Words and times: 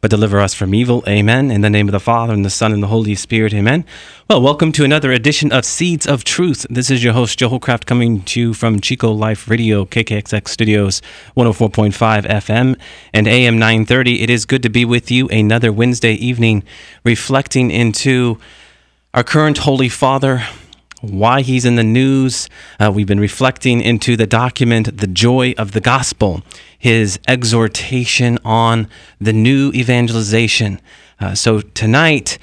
but 0.00 0.10
deliver 0.10 0.38
us 0.38 0.54
from 0.54 0.74
evil. 0.74 1.02
Amen. 1.08 1.50
In 1.50 1.60
the 1.60 1.70
name 1.70 1.88
of 1.88 1.92
the 1.92 2.00
Father, 2.00 2.32
and 2.32 2.44
the 2.44 2.50
Son, 2.50 2.72
and 2.72 2.82
the 2.82 2.88
Holy 2.88 3.14
Spirit. 3.14 3.52
Amen. 3.52 3.84
Well, 4.28 4.40
welcome 4.40 4.72
to 4.72 4.84
another 4.84 5.12
edition 5.12 5.52
of 5.52 5.64
Seeds 5.64 6.06
of 6.06 6.22
Truth. 6.22 6.66
This 6.70 6.90
is 6.90 7.02
your 7.02 7.12
host, 7.12 7.38
Joe 7.38 7.48
Hollcraft, 7.50 7.86
coming 7.86 8.22
to 8.22 8.40
you 8.40 8.54
from 8.54 8.80
Chico 8.80 9.10
Life 9.10 9.48
Radio, 9.48 9.84
KKXX 9.84 10.48
Studios, 10.48 11.02
104.5 11.36 12.26
FM 12.26 12.78
and 13.12 13.26
AM 13.26 13.58
930. 13.58 14.22
It 14.22 14.30
is 14.30 14.44
good 14.44 14.62
to 14.62 14.68
be 14.68 14.84
with 14.84 15.10
you 15.10 15.28
another 15.28 15.72
Wednesday 15.72 16.12
evening, 16.12 16.62
reflecting 17.04 17.70
into 17.70 18.38
our 19.14 19.24
current 19.24 19.58
Holy 19.58 19.88
Father, 19.88 20.44
why 21.00 21.42
he's 21.42 21.64
in 21.64 21.76
the 21.76 21.84
news. 21.84 22.48
Uh, 22.80 22.90
we've 22.94 23.06
been 23.06 23.20
reflecting 23.20 23.80
into 23.80 24.16
the 24.16 24.26
document, 24.26 24.98
The 24.98 25.06
Joy 25.06 25.54
of 25.56 25.72
the 25.72 25.80
Gospel, 25.80 26.42
his 26.78 27.18
exhortation 27.28 28.38
on 28.44 28.88
the 29.20 29.32
new 29.32 29.70
evangelization. 29.72 30.80
Uh, 31.20 31.34
so 31.34 31.60
tonight, 31.60 32.38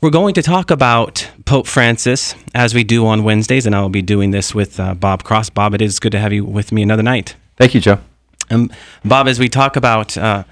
we're 0.00 0.10
going 0.10 0.34
to 0.34 0.42
talk 0.42 0.70
about 0.70 1.28
Pope 1.44 1.66
Francis 1.66 2.34
as 2.54 2.74
we 2.74 2.84
do 2.84 3.06
on 3.06 3.24
Wednesdays, 3.24 3.66
and 3.66 3.74
I'll 3.74 3.88
be 3.88 4.02
doing 4.02 4.30
this 4.30 4.54
with 4.54 4.78
uh, 4.78 4.94
Bob 4.94 5.24
Cross. 5.24 5.50
Bob, 5.50 5.74
it 5.74 5.82
is 5.82 5.98
good 5.98 6.12
to 6.12 6.18
have 6.18 6.32
you 6.32 6.44
with 6.44 6.72
me 6.72 6.82
another 6.82 7.02
night. 7.02 7.36
Thank 7.56 7.74
you, 7.74 7.80
Joe. 7.80 7.98
Um, 8.50 8.70
Bob, 9.04 9.28
as 9.28 9.38
we 9.38 9.48
talk 9.48 9.76
about 9.76 10.16
uh, 10.16 10.44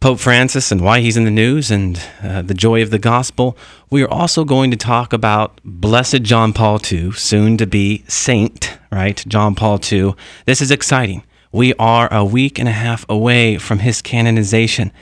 Pope 0.00 0.20
Francis 0.20 0.70
and 0.70 0.80
why 0.80 1.00
he's 1.00 1.16
in 1.16 1.24
the 1.24 1.30
news 1.30 1.72
and 1.72 2.00
uh, 2.22 2.40
the 2.40 2.54
joy 2.54 2.82
of 2.82 2.90
the 2.90 3.00
gospel. 3.00 3.58
We 3.90 4.04
are 4.04 4.10
also 4.10 4.44
going 4.44 4.70
to 4.70 4.76
talk 4.76 5.12
about 5.12 5.60
Blessed 5.64 6.22
John 6.22 6.52
Paul 6.52 6.78
II, 6.90 7.10
soon 7.12 7.56
to 7.56 7.66
be 7.66 8.04
Saint, 8.06 8.78
right? 8.92 9.24
John 9.26 9.56
Paul 9.56 9.80
II. 9.90 10.14
This 10.44 10.60
is 10.60 10.70
exciting. 10.70 11.24
We 11.50 11.74
are 11.80 12.12
a 12.12 12.24
week 12.24 12.60
and 12.60 12.68
a 12.68 12.72
half 12.72 13.04
away 13.08 13.58
from 13.58 13.80
his 13.80 14.00
canonization. 14.00 14.92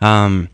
Um, 0.00 0.48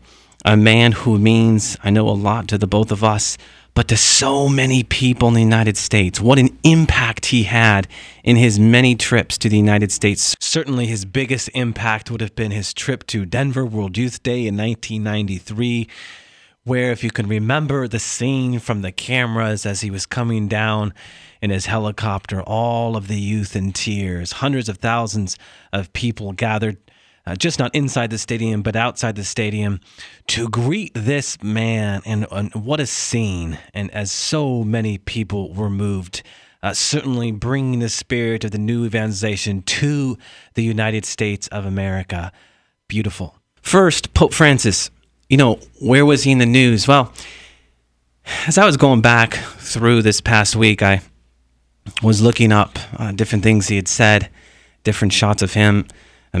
a 0.45 0.55
man 0.55 0.91
who 0.91 1.17
means, 1.17 1.75
I 1.83 1.89
know, 1.89 2.07
a 2.07 2.11
lot 2.11 2.47
to 2.49 2.59
the 2.59 2.67
both 2.67 2.91
of 2.91 3.03
us 3.03 3.35
but 3.77 3.87
to 3.87 3.95
so 3.95 4.49
many 4.49 4.81
people 4.81 5.27
in 5.27 5.35
the 5.35 5.39
United 5.39 5.77
States. 5.77 6.19
What 6.19 6.39
an 6.39 6.57
impact 6.63 7.27
he 7.27 7.43
had 7.43 7.87
in 8.23 8.35
his 8.35 8.59
many 8.59 8.95
trips 8.95 9.37
to 9.37 9.49
the 9.49 9.55
United 9.55 9.91
States. 9.91 10.35
Certainly, 10.39 10.87
his 10.87 11.05
biggest 11.05 11.47
impact 11.53 12.09
would 12.09 12.19
have 12.19 12.33
been 12.33 12.49
his 12.49 12.73
trip 12.73 13.05
to 13.05 13.23
Denver 13.23 13.67
World 13.67 13.95
Youth 13.95 14.23
Day 14.23 14.47
in 14.47 14.57
1993. 14.57 15.87
Where, 16.63 16.91
if 16.91 17.03
you 17.03 17.11
can 17.11 17.27
remember 17.27 17.87
the 17.87 17.99
scene 17.99 18.57
from 18.57 18.81
the 18.81 18.91
cameras 18.91 19.63
as 19.63 19.81
he 19.81 19.91
was 19.91 20.07
coming 20.07 20.47
down 20.47 20.91
in 21.39 21.51
his 21.51 21.67
helicopter, 21.67 22.41
all 22.41 22.97
of 22.97 23.07
the 23.07 23.19
youth 23.19 23.55
in 23.55 23.73
tears, 23.73 24.31
hundreds 24.31 24.69
of 24.69 24.79
thousands 24.79 25.37
of 25.71 25.93
people 25.93 26.31
gathered 26.31 26.77
uh, 27.27 27.35
just 27.35 27.59
not 27.59 27.75
inside 27.75 28.09
the 28.09 28.17
stadium, 28.17 28.61
but 28.61 28.77
outside 28.77 29.17
the 29.17 29.23
stadium, 29.23 29.81
to 30.27 30.47
greet 30.47 30.93
this 30.93 31.43
man. 31.43 32.01
And, 32.05 32.25
and 32.31 32.53
what 32.55 32.79
a 32.79 32.85
scene. 32.85 33.59
And 33.73 33.91
as 33.91 34.13
so 34.13 34.63
many 34.63 34.97
people 34.97 35.53
were 35.53 35.69
moved, 35.69 36.23
uh, 36.63 36.73
certainly 36.73 37.33
bringing 37.33 37.79
the 37.79 37.89
spirit 37.89 38.45
of 38.45 38.51
the 38.51 38.57
new 38.57 38.85
evangelization 38.85 39.61
to 39.63 40.17
the 40.53 40.63
United 40.63 41.03
States 41.03 41.49
of 41.49 41.65
America. 41.65 42.31
Beautiful. 42.87 43.35
First, 43.61 44.13
Pope 44.13 44.33
Francis. 44.33 44.89
You 45.27 45.35
know, 45.35 45.59
where 45.81 46.05
was 46.05 46.23
he 46.23 46.31
in 46.31 46.37
the 46.37 46.45
news? 46.45 46.87
Well, 46.87 47.11
as 48.47 48.57
I 48.57 48.65
was 48.65 48.77
going 48.77 49.01
back 49.01 49.33
through 49.33 50.01
this 50.01 50.21
past 50.21 50.55
week, 50.55 50.81
I 50.81 51.01
was 52.01 52.21
looking 52.21 52.53
up 52.53 52.79
uh, 52.97 53.11
different 53.11 53.43
things 53.43 53.67
he 53.67 53.75
had 53.75 53.89
said, 53.89 54.29
different 54.85 55.11
shots 55.11 55.41
of 55.41 55.53
him 55.53 55.87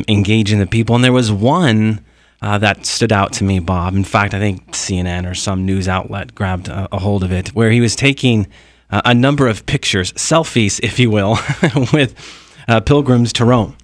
engaging 0.07 0.59
the 0.59 0.67
people. 0.67 0.95
And 0.95 1.03
there 1.03 1.13
was 1.13 1.31
one 1.31 2.03
uh, 2.41 2.57
that 2.59 2.85
stood 2.85 3.11
out 3.11 3.33
to 3.33 3.43
me, 3.43 3.59
Bob. 3.59 3.95
In 3.95 4.03
fact, 4.03 4.33
I 4.33 4.39
think 4.39 4.71
CNN 4.71 5.29
or 5.29 5.33
some 5.33 5.65
news 5.65 5.87
outlet 5.87 6.35
grabbed 6.35 6.67
a, 6.67 6.87
a 6.91 6.99
hold 6.99 7.23
of 7.23 7.31
it, 7.31 7.49
where 7.49 7.71
he 7.71 7.81
was 7.81 7.95
taking 7.95 8.47
uh, 8.89 9.01
a 9.05 9.13
number 9.13 9.47
of 9.47 9.65
pictures, 9.65 10.13
selfies, 10.13 10.79
if 10.83 10.99
you 10.99 11.09
will, 11.09 11.37
with 11.93 12.15
uh, 12.67 12.79
pilgrims 12.81 13.33
to 13.33 13.45
Rome. 13.45 13.75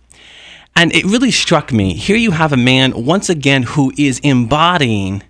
And 0.75 0.93
it 0.93 1.05
really 1.05 1.31
struck 1.31 1.71
me. 1.71 1.93
Here 1.93 2.17
you 2.17 2.31
have 2.31 2.53
a 2.53 2.57
man, 2.57 3.05
once 3.05 3.29
again, 3.29 3.63
who 3.63 3.91
is 3.97 4.19
embodying 4.19 5.23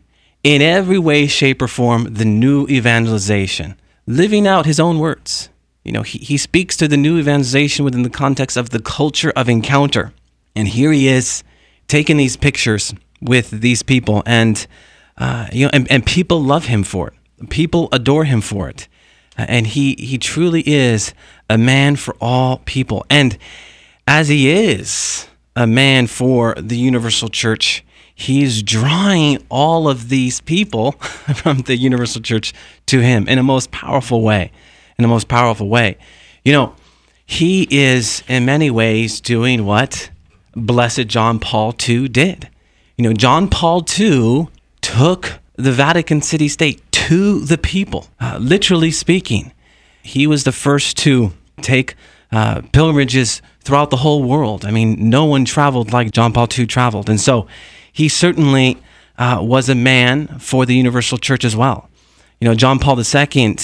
in 0.43 0.61
every 0.61 0.99
way, 0.99 1.27
shape, 1.27 1.61
or 1.61 1.67
form 1.67 2.13
the 2.13 2.25
new 2.25 2.67
evangelization, 2.67 3.75
living 4.05 4.47
out 4.47 4.65
his 4.65 4.79
own 4.79 4.99
words. 4.99 5.49
You 5.83 5.91
know, 5.91 6.01
he, 6.01 6.19
he 6.19 6.37
speaks 6.37 6.77
to 6.77 6.87
the 6.87 6.97
new 6.97 7.17
evangelization 7.17 7.83
within 7.83 8.03
the 8.03 8.09
context 8.09 8.55
of 8.55 8.69
the 8.69 8.81
culture 8.81 9.33
of 9.35 9.49
encounter. 9.49 10.13
And 10.55 10.67
here 10.67 10.91
he 10.91 11.07
is 11.07 11.43
taking 11.87 12.17
these 12.17 12.37
pictures 12.37 12.93
with 13.21 13.49
these 13.49 13.83
people, 13.83 14.23
and 14.25 14.65
uh, 15.17 15.47
you 15.51 15.65
know, 15.65 15.71
and, 15.73 15.89
and 15.91 16.05
people 16.05 16.41
love 16.41 16.65
him 16.65 16.83
for 16.83 17.09
it. 17.09 17.49
People 17.49 17.89
adore 17.91 18.25
him 18.25 18.41
for 18.41 18.69
it, 18.69 18.87
uh, 19.37 19.45
and 19.47 19.67
he 19.67 19.95
he 19.95 20.17
truly 20.17 20.61
is 20.61 21.13
a 21.49 21.57
man 21.57 21.95
for 21.95 22.15
all 22.21 22.57
people. 22.65 23.05
And 23.09 23.37
as 24.07 24.27
he 24.27 24.51
is 24.51 25.27
a 25.55 25.67
man 25.67 26.07
for 26.07 26.55
the 26.55 26.77
universal 26.77 27.29
church, 27.29 27.83
he's 28.13 28.63
drawing 28.63 29.43
all 29.49 29.87
of 29.87 30.09
these 30.09 30.41
people 30.41 30.91
from 31.35 31.59
the 31.61 31.75
universal 31.75 32.21
church 32.21 32.53
to 32.87 32.99
him 32.99 33.27
in 33.27 33.37
a 33.39 33.43
most 33.43 33.71
powerful 33.71 34.21
way. 34.21 34.51
In 34.99 35.05
a 35.05 35.07
most 35.07 35.27
powerful 35.27 35.69
way, 35.69 35.97
you 36.45 36.51
know, 36.53 36.75
he 37.25 37.67
is 37.71 38.23
in 38.27 38.45
many 38.45 38.69
ways 38.69 39.19
doing 39.21 39.65
what 39.65 40.11
Blessed 40.55 41.07
John 41.07 41.39
Paul 41.39 41.75
II 41.87 42.07
did. 42.07 42.49
You 42.97 43.03
know, 43.03 43.13
John 43.13 43.49
Paul 43.49 43.85
II 43.99 44.47
took 44.81 45.39
the 45.55 45.71
Vatican 45.71 46.21
City 46.21 46.47
State 46.47 46.81
to 46.91 47.39
the 47.39 47.57
people, 47.57 48.07
uh, 48.19 48.37
literally 48.39 48.91
speaking. 48.91 49.51
He 50.01 50.27
was 50.27 50.43
the 50.43 50.51
first 50.51 50.97
to 50.97 51.33
take 51.61 51.95
uh, 52.31 52.61
pilgrimages 52.71 53.41
throughout 53.61 53.89
the 53.89 53.97
whole 53.97 54.23
world. 54.23 54.65
I 54.65 54.71
mean, 54.71 55.09
no 55.09 55.25
one 55.25 55.45
traveled 55.45 55.91
like 55.91 56.11
John 56.11 56.33
Paul 56.33 56.47
II 56.57 56.65
traveled. 56.67 57.09
And 57.09 57.19
so 57.19 57.47
he 57.91 58.09
certainly 58.09 58.77
uh, 59.17 59.39
was 59.41 59.69
a 59.69 59.75
man 59.75 60.39
for 60.39 60.65
the 60.65 60.75
universal 60.75 61.17
church 61.17 61.45
as 61.45 61.55
well. 61.55 61.89
You 62.39 62.47
know, 62.47 62.55
John 62.55 62.79
Paul 62.79 62.99
II 62.99 63.57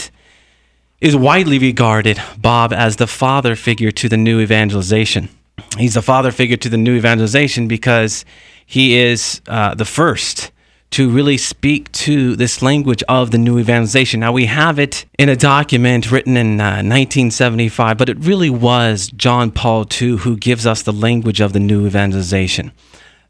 is 1.01 1.15
widely 1.15 1.59
regarded, 1.59 2.21
Bob, 2.37 2.71
as 2.71 2.95
the 2.95 3.07
father 3.07 3.55
figure 3.55 3.91
to 3.91 4.09
the 4.09 4.17
new 4.17 4.39
evangelization 4.39 5.29
he's 5.77 5.93
the 5.93 6.01
father 6.01 6.31
figure 6.31 6.57
to 6.57 6.69
the 6.69 6.77
new 6.77 6.95
evangelization 6.95 7.67
because 7.67 8.25
he 8.65 8.97
is 8.97 9.41
uh, 9.47 9.75
the 9.75 9.85
first 9.85 10.51
to 10.91 11.09
really 11.09 11.37
speak 11.37 11.91
to 11.91 12.35
this 12.35 12.61
language 12.61 13.03
of 13.07 13.29
the 13.31 13.37
new 13.37 13.59
evangelization. 13.59 14.19
Now, 14.19 14.31
we 14.31 14.47
have 14.47 14.79
it 14.79 15.05
in 15.19 15.29
a 15.29 15.35
document 15.35 16.11
written 16.11 16.35
in 16.35 16.59
uh, 16.59 16.81
1975, 16.81 17.97
but 17.97 18.09
it 18.09 18.17
really 18.19 18.49
was 18.49 19.09
John 19.09 19.51
Paul 19.51 19.85
II 19.89 20.17
who 20.17 20.35
gives 20.35 20.65
us 20.65 20.81
the 20.81 20.93
language 20.93 21.41
of 21.41 21.53
the 21.53 21.59
new 21.59 21.85
evangelization. 21.85 22.71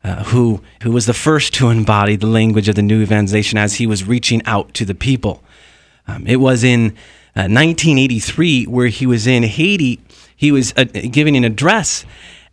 Uh, 0.01 0.23
who, 0.25 0.61
who 0.84 0.91
was 0.91 1.07
the 1.07 1.13
first 1.13 1.53
to 1.53 1.67
embody 1.67 2.16
the 2.16 2.25
language 2.25 2.69
of 2.69 2.75
the 2.75 2.81
new 2.81 3.01
evangelization 3.01 3.57
as 3.57 3.75
he 3.75 3.85
was 3.85 4.06
reaching 4.06 4.41
out 4.46 4.73
to 4.73 4.85
the 4.85 4.96
people. 4.96 5.44
Um, 6.07 6.25
it 6.25 6.38
was 6.38 6.63
in 6.63 6.96
1983 7.35 8.66
uh, 8.66 8.69
where 8.69 8.88
he 8.88 9.06
was 9.06 9.28
in 9.28 9.44
Haiti 9.44 10.00
he 10.40 10.54
was 10.54 10.74
uh, 10.78 10.86
giving 10.86 11.36
an 11.36 11.44
address 11.44 12.06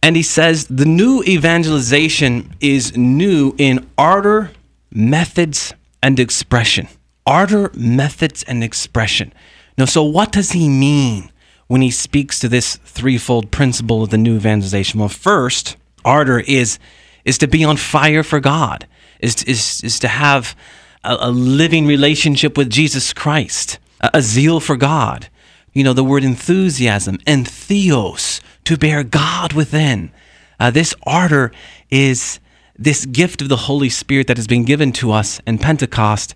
and 0.03 0.17
he 0.17 0.23
says 0.23 0.67
the 0.67 0.85
new 0.85 1.23
evangelization 1.23 2.53
is 2.61 2.97
new 2.97 3.55
in 3.59 3.89
ardor, 3.97 4.51
methods, 4.91 5.73
and 6.03 6.19
expression. 6.19 6.89
Ardor, 7.25 7.71
methods, 7.77 8.43
and 8.43 8.65
expression. 8.65 9.33
Now, 9.79 9.85
so 9.85 10.03
what 10.03 10.33
does 10.33 10.51
he 10.51 10.69
mean 10.69 11.31
when 11.69 11.81
he 11.81 11.93
speaks 11.93 12.41
to 12.41 12.49
this 12.49 12.75
threefold 12.75 13.53
principle 13.53 14.03
of 14.03 14.11
the 14.11 14.19
new 14.19 14.35
evangelization? 14.35 14.99
Well, 14.99 15.09
first, 15.09 15.77
ardor 16.05 16.41
is 16.41 16.81
is 17.25 17.39
to 17.39 17.47
be 17.47 17.63
on 17.63 17.77
fire 17.77 18.25
for 18.25 18.41
God, 18.41 18.89
is 19.21 19.45
is 19.45 19.81
is 19.85 20.01
to 20.01 20.09
have 20.09 20.57
a, 21.05 21.17
a 21.21 21.31
living 21.31 21.87
relationship 21.87 22.59
with 22.59 22.69
Jesus 22.69 23.13
Christ, 23.13 23.79
a, 24.01 24.11
a 24.15 24.23
zeal 24.23 24.59
for 24.59 24.77
God, 24.77 25.29
you 25.77 25.85
know, 25.85 25.93
the 25.93 26.03
word 26.03 26.25
enthusiasm 26.25 27.19
en 27.27 27.45
theos, 27.45 28.41
to 28.65 28.79
bear 28.79 29.05
God 29.05 29.53
within. 29.53 30.11
Uh, 30.59 30.71
this 30.71 30.95
ardor 31.03 31.53
is 31.91 32.41
this 32.79 33.05
gift 33.05 33.43
of 33.43 33.51
the 33.51 33.69
Holy 33.69 33.91
Spirit 33.91 34.27
that 34.29 34.39
has 34.39 34.47
been 34.47 34.65
given 34.65 34.91
to 34.93 35.13
us 35.13 35.39
in 35.47 35.59
Pentecost, 35.59 36.35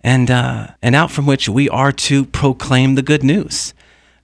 and 0.00 0.28
uh, 0.28 0.66
and 0.82 0.96
out 0.96 1.12
from 1.12 1.24
which 1.24 1.48
we 1.48 1.68
are 1.68 1.92
to 1.92 2.24
proclaim 2.24 2.96
the 2.96 3.02
good 3.02 3.22
news. 3.22 3.74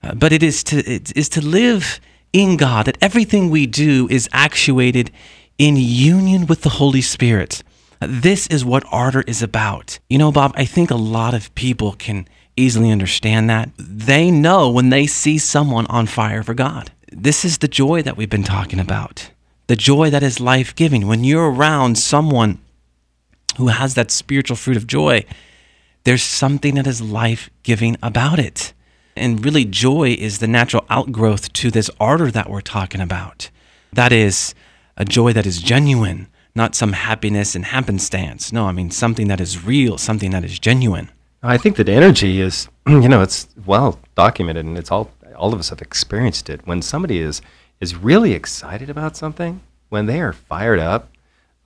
Uh, 0.03 0.13
but 0.13 0.33
it 0.33 0.43
is 0.43 0.65
to 0.65 0.79
it 0.79 1.15
is 1.15 1.29
to 1.29 1.39
live 1.39 2.01
in 2.33 2.57
God. 2.57 2.87
That 2.87 2.97
everything 2.99 3.49
we 3.49 3.67
do 3.67 4.09
is 4.09 4.27
actuated 4.33 5.11
in 5.57 5.77
union 5.77 6.45
with 6.45 6.63
the 6.63 6.71
Holy 6.71 7.01
Spirit. 7.01 7.63
This 8.01 8.47
is 8.47 8.65
what 8.65 8.83
ardor 8.91 9.21
is 9.27 9.41
about. 9.41 9.99
You 10.09 10.17
know, 10.17 10.33
Bob, 10.33 10.51
I 10.55 10.65
think 10.65 10.91
a 10.91 10.95
lot 10.95 11.33
of 11.33 11.55
people 11.55 11.93
can 11.93 12.27
easily 12.57 12.91
understand 12.91 13.49
that. 13.49 13.69
They 13.77 14.29
know 14.31 14.69
when 14.69 14.89
they 14.89 15.07
see 15.07 15.37
someone 15.37 15.85
on 15.87 16.07
fire 16.07 16.43
for 16.43 16.53
God. 16.53 16.91
This 17.11 17.45
is 17.45 17.59
the 17.59 17.67
joy 17.67 18.01
that 18.01 18.17
we've 18.17 18.29
been 18.29 18.43
talking 18.43 18.79
about. 18.79 19.29
The 19.67 19.75
joy 19.75 20.09
that 20.09 20.23
is 20.23 20.39
life 20.39 20.75
giving. 20.75 21.07
When 21.07 21.23
you're 21.23 21.51
around 21.51 21.97
someone 21.97 22.59
who 23.57 23.67
has 23.67 23.93
that 23.95 24.11
spiritual 24.11 24.57
fruit 24.57 24.77
of 24.77 24.87
joy, 24.87 25.25
there's 26.03 26.23
something 26.23 26.75
that 26.75 26.87
is 26.87 27.01
life 27.01 27.49
giving 27.63 27.97
about 28.01 28.39
it. 28.39 28.73
And 29.15 29.43
really, 29.43 29.65
joy 29.65 30.15
is 30.17 30.39
the 30.39 30.47
natural 30.47 30.85
outgrowth 30.89 31.51
to 31.53 31.71
this 31.71 31.89
ardor 31.99 32.31
that 32.31 32.49
we're 32.49 32.61
talking 32.61 33.01
about. 33.01 33.49
That 33.91 34.11
is 34.11 34.53
a 34.95 35.05
joy 35.05 35.33
that 35.33 35.45
is 35.45 35.61
genuine, 35.61 36.27
not 36.55 36.75
some 36.75 36.93
happiness 36.93 37.55
and 37.55 37.65
happenstance. 37.65 38.53
No, 38.53 38.67
I 38.67 38.71
mean 38.71 38.91
something 38.91 39.27
that 39.27 39.41
is 39.41 39.63
real, 39.63 39.97
something 39.97 40.31
that 40.31 40.43
is 40.43 40.59
genuine. 40.59 41.09
I 41.43 41.57
think 41.57 41.75
that 41.77 41.87
energy 41.87 42.41
is, 42.41 42.67
you 42.87 43.07
know, 43.07 43.21
it's 43.21 43.47
well 43.65 43.99
documented, 44.15 44.65
and 44.65 44.77
it's 44.77 44.91
all 44.91 45.11
all 45.35 45.53
of 45.53 45.59
us 45.59 45.69
have 45.69 45.81
experienced 45.81 46.49
it. 46.49 46.65
When 46.65 46.81
somebody 46.81 47.19
is 47.19 47.41
is 47.79 47.95
really 47.95 48.33
excited 48.33 48.89
about 48.89 49.15
something, 49.15 49.61
when 49.89 50.07
they 50.07 50.19
are 50.19 50.33
fired 50.33 50.79
up, 50.79 51.09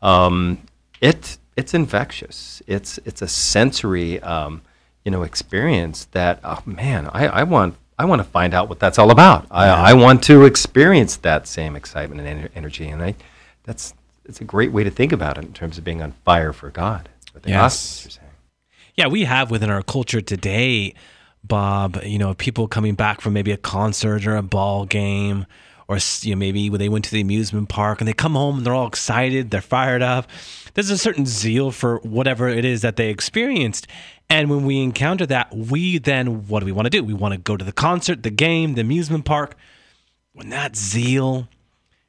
um, 0.01 0.59
it 0.99 1.37
it's 1.55 1.73
infectious. 1.73 2.61
It's 2.67 2.99
it's 3.05 3.21
a 3.21 3.27
sensory, 3.27 4.21
um, 4.21 4.61
you 5.05 5.11
know, 5.11 5.23
experience 5.23 6.05
that 6.11 6.39
oh, 6.43 6.61
man, 6.65 7.09
I, 7.13 7.27
I 7.27 7.43
want 7.43 7.75
I 7.97 8.05
want 8.05 8.19
to 8.19 8.27
find 8.27 8.53
out 8.53 8.67
what 8.67 8.79
that's 8.79 8.97
all 8.99 9.11
about. 9.11 9.47
I, 9.51 9.65
yeah. 9.67 9.75
I 9.75 9.93
want 9.93 10.23
to 10.23 10.45
experience 10.45 11.17
that 11.17 11.47
same 11.47 11.75
excitement 11.75 12.21
and 12.21 12.27
en- 12.27 12.49
energy, 12.55 12.87
and 12.87 13.01
I 13.01 13.15
that's 13.63 13.93
it's 14.25 14.41
a 14.41 14.45
great 14.45 14.71
way 14.71 14.83
to 14.83 14.91
think 14.91 15.11
about 15.11 15.37
it 15.37 15.45
in 15.45 15.53
terms 15.53 15.77
of 15.77 15.83
being 15.83 16.01
on 16.01 16.13
fire 16.25 16.53
for 16.53 16.69
God. 16.69 17.09
yes. 17.45 18.19
Yeah, 19.01 19.07
we 19.07 19.23
have 19.23 19.49
within 19.49 19.71
our 19.71 19.81
culture 19.81 20.21
today, 20.21 20.93
Bob. 21.43 22.03
You 22.03 22.19
know, 22.19 22.35
people 22.35 22.67
coming 22.67 22.93
back 22.93 23.19
from 23.19 23.33
maybe 23.33 23.51
a 23.51 23.57
concert 23.57 24.27
or 24.27 24.35
a 24.35 24.43
ball 24.43 24.85
game, 24.85 25.47
or 25.87 25.97
you 26.21 26.35
know, 26.35 26.37
maybe 26.37 26.69
when 26.69 26.77
they 26.77 26.87
went 26.87 27.05
to 27.05 27.11
the 27.11 27.21
amusement 27.21 27.67
park 27.67 27.99
and 27.99 28.07
they 28.07 28.13
come 28.13 28.33
home 28.33 28.57
and 28.57 28.63
they're 28.63 28.75
all 28.75 28.85
excited, 28.85 29.49
they're 29.49 29.59
fired 29.59 30.03
up. 30.03 30.29
There's 30.75 30.91
a 30.91 30.99
certain 30.99 31.25
zeal 31.25 31.71
for 31.71 31.97
whatever 32.03 32.47
it 32.47 32.63
is 32.63 32.83
that 32.83 32.95
they 32.95 33.09
experienced. 33.09 33.87
And 34.29 34.51
when 34.51 34.65
we 34.65 34.83
encounter 34.83 35.25
that, 35.25 35.51
we 35.51 35.97
then, 35.97 36.45
what 36.47 36.59
do 36.59 36.67
we 36.67 36.71
want 36.71 36.85
to 36.85 36.91
do? 36.91 37.03
We 37.03 37.15
want 37.15 37.33
to 37.33 37.39
go 37.39 37.57
to 37.57 37.65
the 37.65 37.71
concert, 37.71 38.21
the 38.21 38.29
game, 38.29 38.75
the 38.75 38.81
amusement 38.81 39.25
park. 39.25 39.55
When 40.33 40.49
that 40.49 40.75
zeal 40.75 41.47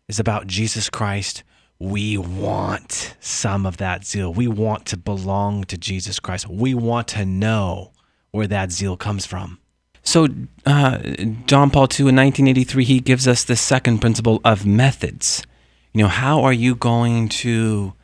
is 0.09 0.21
about 0.21 0.47
Jesus 0.47 0.91
Christ, 0.91 1.43
we 1.83 2.17
want 2.17 3.17
some 3.19 3.67
of 3.67 3.79
that 3.79 4.07
zeal. 4.07 4.33
We 4.33 4.47
want 4.47 4.87
to 4.87 4.97
belong 4.97 5.65
to 5.65 5.77
Jesus 5.77 6.21
Christ. 6.21 6.49
We 6.49 6.75
want 6.75 7.09
to 7.09 7.27
know 7.27 7.91
where 8.31 8.47
that 8.47 8.71
zeal 8.71 8.97
comes 8.97 9.27
from. 9.27 9.59
So, 10.05 10.29
uh, 10.65 10.99
John 11.47 11.71
Paul 11.71 11.89
II 11.91 12.09
in 12.09 12.17
1983, 12.17 12.85
he 12.85 13.01
gives 13.01 13.27
us 13.27 13.43
the 13.43 13.57
second 13.57 13.99
principle 13.99 14.41
of 14.45 14.65
methods. 14.65 15.43
You 15.93 16.03
know, 16.03 16.09
how 16.09 16.43
are 16.45 16.53
you 16.53 16.77
going 16.77 17.29
to 17.31 17.95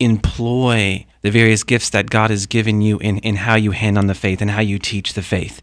employ 0.00 1.06
the 1.22 1.30
various 1.30 1.62
gifts 1.62 1.90
that 1.90 2.10
God 2.10 2.30
has 2.30 2.46
given 2.46 2.80
you 2.80 2.98
in, 2.98 3.18
in 3.18 3.36
how 3.36 3.54
you 3.54 3.70
hand 3.70 3.96
on 3.96 4.08
the 4.08 4.14
faith 4.16 4.42
and 4.42 4.50
how 4.50 4.60
you 4.60 4.80
teach 4.80 5.14
the 5.14 5.22
faith? 5.22 5.62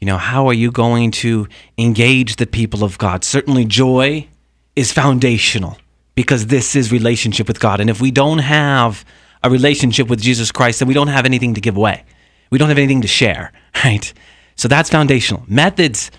You 0.00 0.06
know, 0.06 0.18
how 0.18 0.46
are 0.48 0.54
you 0.54 0.70
going 0.70 1.12
to 1.12 1.48
engage 1.78 2.36
the 2.36 2.46
people 2.46 2.84
of 2.84 2.98
God? 2.98 3.24
Certainly, 3.24 3.64
joy 3.66 4.28
is 4.76 4.92
foundational 4.92 5.78
because 6.20 6.48
this 6.48 6.76
is 6.76 6.92
relationship 6.92 7.48
with 7.48 7.60
God. 7.60 7.80
And 7.80 7.88
if 7.88 7.98
we 7.98 8.10
don't 8.10 8.40
have 8.40 9.06
a 9.42 9.48
relationship 9.48 10.08
with 10.08 10.20
Jesus 10.20 10.52
Christ, 10.52 10.80
then 10.80 10.86
we 10.86 10.92
don't 10.92 11.08
have 11.08 11.24
anything 11.24 11.54
to 11.54 11.62
give 11.62 11.78
away. 11.78 12.04
We 12.50 12.58
don't 12.58 12.68
have 12.68 12.76
anything 12.76 13.00
to 13.00 13.08
share, 13.08 13.54
right? 13.84 14.12
So 14.54 14.68
that's 14.68 14.90
foundational. 14.90 15.44
Methods, 15.48 16.10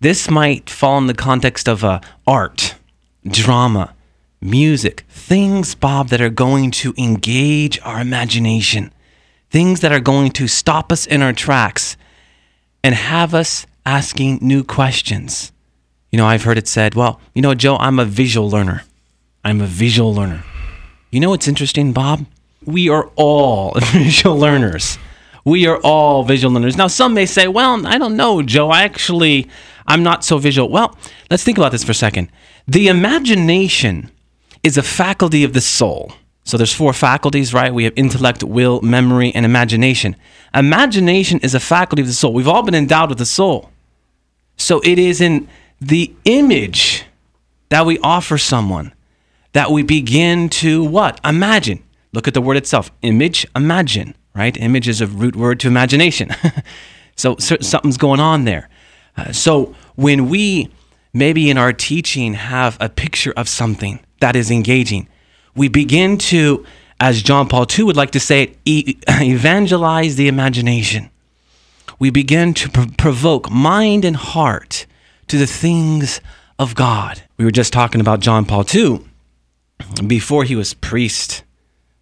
this 0.00 0.30
might 0.30 0.70
fall 0.70 0.96
in 0.96 1.08
the 1.08 1.12
context 1.12 1.68
of 1.68 1.84
uh, 1.84 2.00
art, 2.26 2.74
drama, 3.26 3.94
music, 4.40 5.04
things, 5.10 5.74
Bob, 5.74 6.08
that 6.08 6.22
are 6.22 6.30
going 6.30 6.70
to 6.70 6.94
engage 6.96 7.78
our 7.82 8.00
imagination, 8.00 8.94
things 9.50 9.80
that 9.80 9.92
are 9.92 10.00
going 10.00 10.30
to 10.30 10.48
stop 10.48 10.90
us 10.90 11.04
in 11.04 11.20
our 11.20 11.34
tracks 11.34 11.98
and 12.82 12.94
have 12.94 13.34
us 13.34 13.66
asking 13.84 14.38
new 14.40 14.64
questions. 14.64 15.52
You 16.10 16.16
know, 16.16 16.24
I've 16.26 16.44
heard 16.44 16.56
it 16.56 16.66
said, 16.66 16.94
well, 16.94 17.20
you 17.34 17.42
know, 17.42 17.54
Joe, 17.54 17.76
I'm 17.76 17.98
a 17.98 18.06
visual 18.06 18.48
learner. 18.48 18.84
I'm 19.44 19.60
a 19.60 19.66
visual 19.66 20.14
learner. 20.14 20.42
You 21.10 21.20
know 21.20 21.30
what's 21.30 21.46
interesting, 21.46 21.92
Bob? 21.92 22.24
We 22.64 22.88
are 22.88 23.10
all 23.14 23.74
visual 23.92 24.38
learners. 24.38 24.98
We 25.44 25.66
are 25.66 25.78
all 25.84 26.24
visual 26.24 26.54
learners. 26.54 26.78
Now, 26.78 26.86
some 26.86 27.12
may 27.12 27.26
say, 27.26 27.46
well, 27.46 27.86
I 27.86 27.98
don't 27.98 28.16
know, 28.16 28.40
Joe. 28.40 28.70
I 28.70 28.84
actually, 28.84 29.46
I'm 29.86 30.02
not 30.02 30.24
so 30.24 30.38
visual. 30.38 30.70
Well, 30.70 30.96
let's 31.30 31.44
think 31.44 31.58
about 31.58 31.72
this 31.72 31.84
for 31.84 31.92
a 31.92 31.94
second. 31.94 32.30
The 32.66 32.88
imagination 32.88 34.10
is 34.62 34.78
a 34.78 34.82
faculty 34.82 35.44
of 35.44 35.52
the 35.52 35.60
soul. 35.60 36.12
So 36.44 36.56
there's 36.56 36.72
four 36.72 36.94
faculties, 36.94 37.52
right? 37.52 37.72
We 37.72 37.84
have 37.84 37.92
intellect, 37.96 38.42
will, 38.42 38.80
memory, 38.80 39.30
and 39.34 39.44
imagination. 39.44 40.16
Imagination 40.54 41.40
is 41.40 41.54
a 41.54 41.60
faculty 41.60 42.00
of 42.00 42.08
the 42.08 42.14
soul. 42.14 42.32
We've 42.32 42.48
all 42.48 42.62
been 42.62 42.74
endowed 42.74 43.10
with 43.10 43.18
the 43.18 43.26
soul. 43.26 43.70
So 44.56 44.80
it 44.80 44.98
is 44.98 45.20
in 45.20 45.48
the 45.80 46.14
image 46.24 47.04
that 47.68 47.84
we 47.84 47.98
offer 47.98 48.38
someone 48.38 48.93
that 49.54 49.70
we 49.70 49.82
begin 49.82 50.48
to 50.50 50.84
what? 50.84 51.18
Imagine. 51.24 51.82
Look 52.12 52.28
at 52.28 52.34
the 52.34 52.40
word 52.40 52.56
itself. 52.56 52.92
Image, 53.02 53.46
imagine, 53.56 54.14
right? 54.34 54.56
Image 54.56 54.88
is 54.88 55.00
a 55.00 55.06
root 55.06 55.34
word 55.34 55.58
to 55.60 55.68
imagination. 55.68 56.30
so, 57.16 57.36
so, 57.38 57.56
something's 57.60 57.96
going 57.96 58.20
on 58.20 58.44
there. 58.44 58.68
Uh, 59.16 59.32
so 59.32 59.74
when 59.94 60.28
we 60.28 60.70
maybe 61.12 61.48
in 61.48 61.56
our 61.56 61.72
teaching 61.72 62.34
have 62.34 62.76
a 62.80 62.88
picture 62.88 63.32
of 63.36 63.48
something 63.48 64.00
that 64.20 64.36
is 64.36 64.50
engaging, 64.50 65.08
we 65.54 65.68
begin 65.68 66.18
to, 66.18 66.66
as 66.98 67.22
John 67.22 67.48
Paul 67.48 67.66
II 67.78 67.84
would 67.84 67.96
like 67.96 68.10
to 68.10 68.20
say, 68.20 68.56
e- 68.64 68.96
evangelize 69.08 70.16
the 70.16 70.26
imagination. 70.26 71.10
We 72.00 72.10
begin 72.10 72.54
to 72.54 72.68
pr- 72.68 72.92
provoke 72.98 73.50
mind 73.50 74.04
and 74.04 74.16
heart 74.16 74.86
to 75.28 75.38
the 75.38 75.46
things 75.46 76.20
of 76.58 76.74
God. 76.74 77.22
We 77.36 77.44
were 77.44 77.52
just 77.52 77.72
talking 77.72 78.00
about 78.00 78.18
John 78.18 78.44
Paul 78.44 78.64
II 78.72 79.04
before 80.06 80.44
he 80.44 80.56
was 80.56 80.74
priest, 80.74 81.44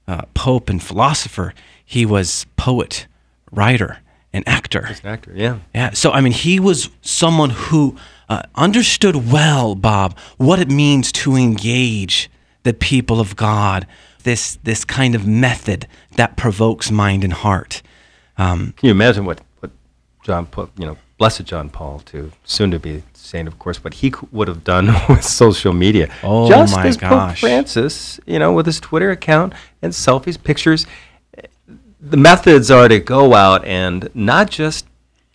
uh, 0.07 0.23
pope, 0.35 0.69
and 0.69 0.83
philosopher, 0.83 1.55
he 1.85 2.07
was 2.07 2.47
poet, 2.57 3.07
writer, 3.51 3.99
and 4.33 4.47
actor. 4.49 4.87
an 4.87 4.97
actor, 5.05 5.33
yeah. 5.35 5.59
Yeah. 5.75 5.91
So, 5.91 6.11
I 6.11 6.21
mean, 6.21 6.33
he 6.33 6.59
was 6.59 6.89
someone 7.03 7.51
who 7.51 7.97
uh, 8.29 8.43
understood 8.55 9.31
well, 9.31 9.75
Bob, 9.75 10.17
what 10.39 10.59
it 10.59 10.71
means 10.71 11.13
to 11.13 11.37
engage 11.37 12.31
the 12.63 12.73
people 12.73 13.21
of 13.21 13.37
God. 13.37 13.87
This 14.23 14.57
this 14.63 14.85
kind 14.85 15.15
of 15.17 15.27
method 15.27 15.89
that 16.17 16.37
provokes 16.37 16.91
mind 16.93 17.25
and 17.25 17.33
heart. 17.33 17.83
Um, 18.39 18.73
Can 18.77 18.87
you 18.87 18.93
imagine 18.93 19.25
what 19.25 19.41
what 19.59 19.73
John 20.23 20.47
put? 20.47 20.71
You 20.79 20.87
know, 20.87 20.97
blessed 21.23 21.45
John 21.45 21.69
Paul, 21.69 22.03
II, 22.13 22.33
soon 22.43 22.73
to 22.73 22.81
be 22.81 23.05
saying, 23.15 23.47
of 23.47 23.57
course, 23.57 23.85
what 23.85 23.95
he 23.95 24.13
would 24.33 24.49
have 24.49 24.65
done 24.65 24.89
with 25.09 25.23
social 25.23 25.73
media. 25.73 26.13
Oh 26.25 26.49
Just 26.49 26.75
my 26.75 26.85
as 26.85 26.97
gosh. 26.97 27.11
Pope 27.11 27.39
Francis, 27.39 28.19
you 28.27 28.41
know, 28.41 28.53
with 28.53 28.67
his 28.67 28.81
Twitter 28.81 29.13
account 29.13 29.53
and 29.83 29.93
selfies, 29.93 30.37
pictures. 30.43 30.85
The 32.01 32.17
methods 32.17 32.73
are 32.73 32.89
to 32.89 32.99
go 32.99 33.35
out 33.35 33.65
and 33.65 34.09
not 34.17 34.51
just, 34.51 34.85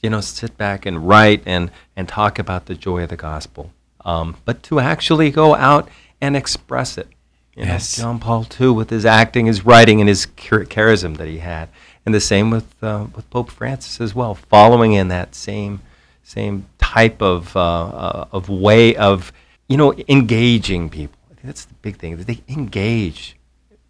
you 0.04 0.10
know, 0.10 0.20
sit 0.20 0.58
back 0.58 0.86
and 0.86 1.08
write 1.08 1.42
and, 1.46 1.72
and 1.96 2.10
talk 2.10 2.38
about 2.38 2.66
the 2.66 2.76
joy 2.76 3.04
of 3.04 3.10
the 3.10 3.16
gospel, 3.16 3.72
um, 4.04 4.36
but 4.44 4.64
to 4.64 4.82
actually 4.82 5.32
go 5.32 5.56
out 5.56 5.88
and 6.20 6.36
express 6.36 6.98
it. 6.98 7.08
You 7.56 7.64
yes. 7.64 7.98
Know, 7.98 8.04
John 8.04 8.20
Paul 8.20 8.46
II 8.60 8.72
with 8.72 8.90
his 8.90 9.06
acting, 9.06 9.46
his 9.46 9.66
writing, 9.66 10.02
and 10.02 10.10
his 10.10 10.26
charism 10.26 11.16
that 11.16 11.30
he 11.30 11.38
had. 11.38 11.70
And 12.08 12.14
the 12.14 12.22
same 12.22 12.52
with, 12.52 12.82
uh, 12.82 13.08
with 13.14 13.30
Pope 13.32 13.52
Francis 13.52 14.00
as 14.00 14.16
well, 14.16 14.34
following 14.34 14.94
in 14.94 15.10
that 15.10 15.36
same 15.36 15.82
same 16.24 16.66
type 16.78 17.22
of 17.22 17.54
uh, 17.58 17.60
uh, 17.60 18.28
of 18.32 18.48
way 18.48 18.96
of 18.96 19.34
you 19.68 19.76
know 19.76 19.94
engaging 20.08 20.90
people. 20.90 21.18
I 21.30 21.34
think 21.34 21.48
that's 21.48 21.66
the 21.66 21.74
big 21.82 21.98
thing 21.98 22.16
that 22.16 22.26
they 22.26 22.40
engage 22.48 23.36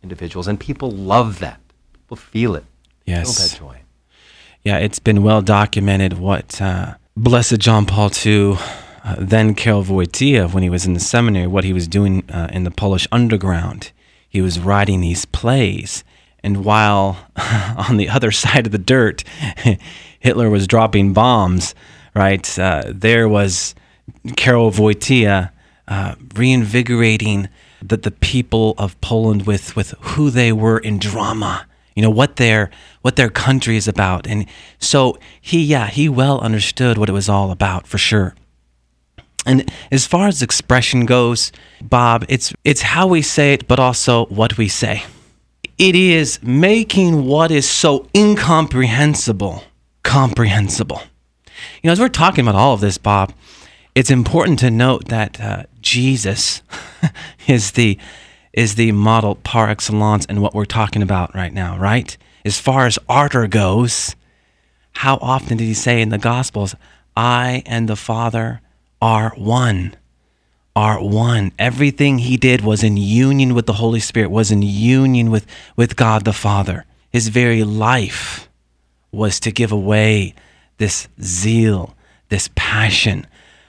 individuals, 0.02 0.48
and 0.48 0.60
people 0.60 0.90
love 0.90 1.38
that. 1.42 1.60
People 1.94 2.18
feel 2.18 2.56
it. 2.56 2.66
Yes. 3.06 3.38
Feel 3.38 3.48
that 3.48 3.76
joy. 3.76 3.82
Yeah, 4.64 4.80
it's 4.80 4.98
been 4.98 5.22
well 5.22 5.44
documented 5.44 6.14
what 6.14 6.60
uh, 6.60 6.96
Blessed 7.16 7.60
John 7.60 7.86
Paul 7.86 8.10
II, 8.26 8.58
uh, 9.04 9.16
then 9.20 9.54
Karol 9.54 9.84
Wojtyla, 9.84 10.52
when 10.52 10.64
he 10.64 10.72
was 10.72 10.88
in 10.88 10.96
the 10.96 11.00
seminary, 11.00 11.46
what 11.46 11.66
he 11.66 11.72
was 11.72 11.88
doing 11.88 12.28
uh, 12.32 12.48
in 12.52 12.64
the 12.64 12.72
Polish 12.72 13.06
underground. 13.12 13.92
He 14.28 14.42
was 14.42 14.60
writing 14.60 15.02
these 15.02 15.26
plays. 15.26 16.04
And 16.48 16.64
while 16.64 17.18
on 17.90 17.98
the 17.98 18.08
other 18.08 18.32
side 18.32 18.66
of 18.68 18.72
the 18.72 18.78
dirt, 18.78 19.26
Hitler 20.22 20.50
was 20.50 20.66
dropping 20.66 21.12
bombs, 21.12 21.76
right? 22.16 22.58
Uh, 22.58 22.84
there 22.88 23.28
was 23.28 23.76
Karol 24.38 24.72
Wojtyla 24.72 25.52
uh, 25.90 26.16
reinvigorating 26.36 27.50
the, 27.82 27.98
the 27.98 28.12
people 28.12 28.76
of 28.78 29.00
Poland 29.02 29.46
with, 29.46 29.76
with 29.76 29.94
who 30.00 30.30
they 30.30 30.54
were 30.54 30.78
in 30.78 31.00
drama, 31.00 31.68
you 31.98 32.02
know, 32.02 32.10
what 32.10 32.38
their 32.38 32.72
what 33.02 33.18
their 33.18 33.30
country 33.30 33.76
is 33.76 33.90
about. 33.90 34.26
And 34.26 34.46
so 34.80 35.20
he 35.42 35.62
yeah, 35.62 35.88
he 35.88 36.08
well 36.08 36.40
understood 36.40 36.98
what 36.98 37.10
it 37.10 37.12
was 37.12 37.28
all 37.28 37.52
about 37.52 37.88
for 37.88 37.98
sure. 37.98 38.36
And 39.46 39.70
as 39.92 40.08
far 40.08 40.30
as 40.30 40.42
expression 40.42 41.06
goes, 41.06 41.52
Bob, 41.82 42.24
it's 42.30 42.54
it's 42.64 42.84
how 42.84 43.06
we 43.08 43.22
say 43.22 43.52
it, 43.52 43.68
but 43.68 43.80
also 43.80 44.28
what 44.28 44.58
we 44.58 44.70
say. 44.70 45.04
It 45.78 45.96
is 45.96 46.42
making 46.42 47.26
what 47.26 47.52
is 47.52 47.70
so 47.70 48.08
incomprehensible 48.16 49.64
comprehensible. 50.08 51.02
You 51.84 51.90
know, 51.90 51.92
as 51.92 52.00
we're 52.00 52.08
talking 52.08 52.48
about 52.48 52.56
all 52.56 52.74
of 52.74 52.80
this, 52.80 52.98
Bob, 52.98 53.34
it's 53.94 54.10
important 54.10 54.58
to 54.60 54.72
note 54.72 55.10
that 55.10 55.40
uh, 55.42 55.64
Jesus 55.82 56.62
is 57.48 57.72
the 57.72 58.00
is 58.54 58.76
the 58.76 58.94
model 58.94 59.36
par 59.36 59.70
excellence 59.70 60.24
in 60.26 60.40
what 60.40 60.56
we're 60.56 60.66
talking 60.66 61.02
about 61.02 61.36
right 61.36 61.54
now, 61.54 61.78
right? 61.78 62.18
As 62.46 62.58
far 62.58 62.88
as 62.88 62.98
ardor 63.10 63.48
goes, 63.48 64.16
how 64.94 65.18
often 65.22 65.58
did 65.58 65.66
he 65.66 65.74
say 65.74 66.02
in 66.02 66.10
the 66.10 66.18
Gospels, 66.18 66.74
"I 67.18 67.64
and 67.66 67.90
the 67.90 67.98
Father 67.98 68.62
are 69.02 69.34
one"? 69.36 69.97
Are 70.78 71.02
one. 71.02 71.54
Everything 71.58 72.20
he 72.20 72.38
did 72.38 72.62
was 72.62 72.84
in 72.84 72.98
union 72.98 73.56
with 73.56 73.66
the 73.66 73.74
Holy 73.74 74.00
Spirit, 74.00 74.30
was 74.30 74.52
in 74.52 74.62
union 74.62 75.32
with, 75.32 75.48
with 75.76 75.96
God 75.96 76.24
the 76.24 76.34
Father. 76.34 76.86
His 77.10 77.30
very 77.30 77.64
life 77.64 78.48
was 79.12 79.40
to 79.40 79.52
give 79.52 79.72
away 79.72 80.36
this 80.78 81.08
zeal, 81.20 81.96
this 82.30 82.52
passion. 82.54 83.26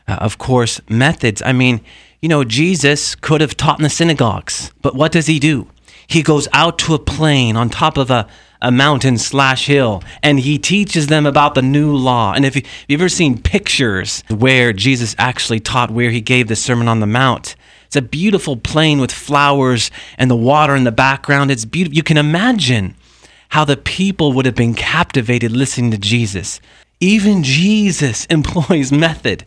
Uh, 0.06 0.18
of 0.20 0.36
course, 0.36 0.82
methods. 0.90 1.40
I 1.40 1.52
mean, 1.54 1.80
you 2.20 2.28
know, 2.28 2.44
Jesus 2.44 3.14
could 3.14 3.40
have 3.40 3.56
taught 3.56 3.78
in 3.78 3.84
the 3.84 3.88
synagogues, 3.88 4.70
but 4.82 4.94
what 4.94 5.10
does 5.10 5.28
he 5.28 5.38
do? 5.38 5.66
He 6.06 6.22
goes 6.22 6.46
out 6.52 6.78
to 6.80 6.92
a 6.92 6.98
plain 6.98 7.56
on 7.56 7.70
top 7.70 7.96
of 7.96 8.10
a, 8.10 8.28
a 8.60 8.70
mountain 8.70 9.18
slash 9.18 9.66
hill 9.66 10.02
and 10.22 10.40
he 10.40 10.58
teaches 10.58 11.06
them 11.06 11.26
about 11.26 11.54
the 11.54 11.62
new 11.62 11.94
law. 11.94 12.32
And 12.32 12.44
if, 12.44 12.56
you, 12.56 12.62
have 12.62 13.00
ever 13.00 13.08
seen 13.08 13.40
pictures 13.40 14.24
where 14.28 14.72
Jesus 14.72 15.14
actually 15.18 15.60
taught, 15.60 15.90
where 15.90 16.10
he 16.10 16.20
gave 16.20 16.48
the 16.48 16.56
Sermon 16.56 16.88
on 16.88 17.00
the 17.00 17.06
Mount, 17.06 17.54
it's 17.86 17.96
a 17.96 18.02
beautiful 18.02 18.56
plain 18.56 19.00
with 19.00 19.12
flowers 19.12 19.90
and 20.18 20.30
the 20.30 20.36
water 20.36 20.76
in 20.76 20.84
the 20.84 20.92
background. 20.92 21.50
It's 21.50 21.64
beautiful. 21.64 21.96
You 21.96 22.02
can 22.02 22.18
imagine 22.18 22.94
how 23.50 23.64
the 23.64 23.76
people 23.76 24.32
would 24.34 24.44
have 24.44 24.54
been 24.54 24.74
captivated 24.74 25.52
listening 25.52 25.90
to 25.92 25.98
Jesus. 25.98 26.60
Even 27.00 27.42
Jesus 27.42 28.26
employs 28.30 28.92
method. 28.92 29.44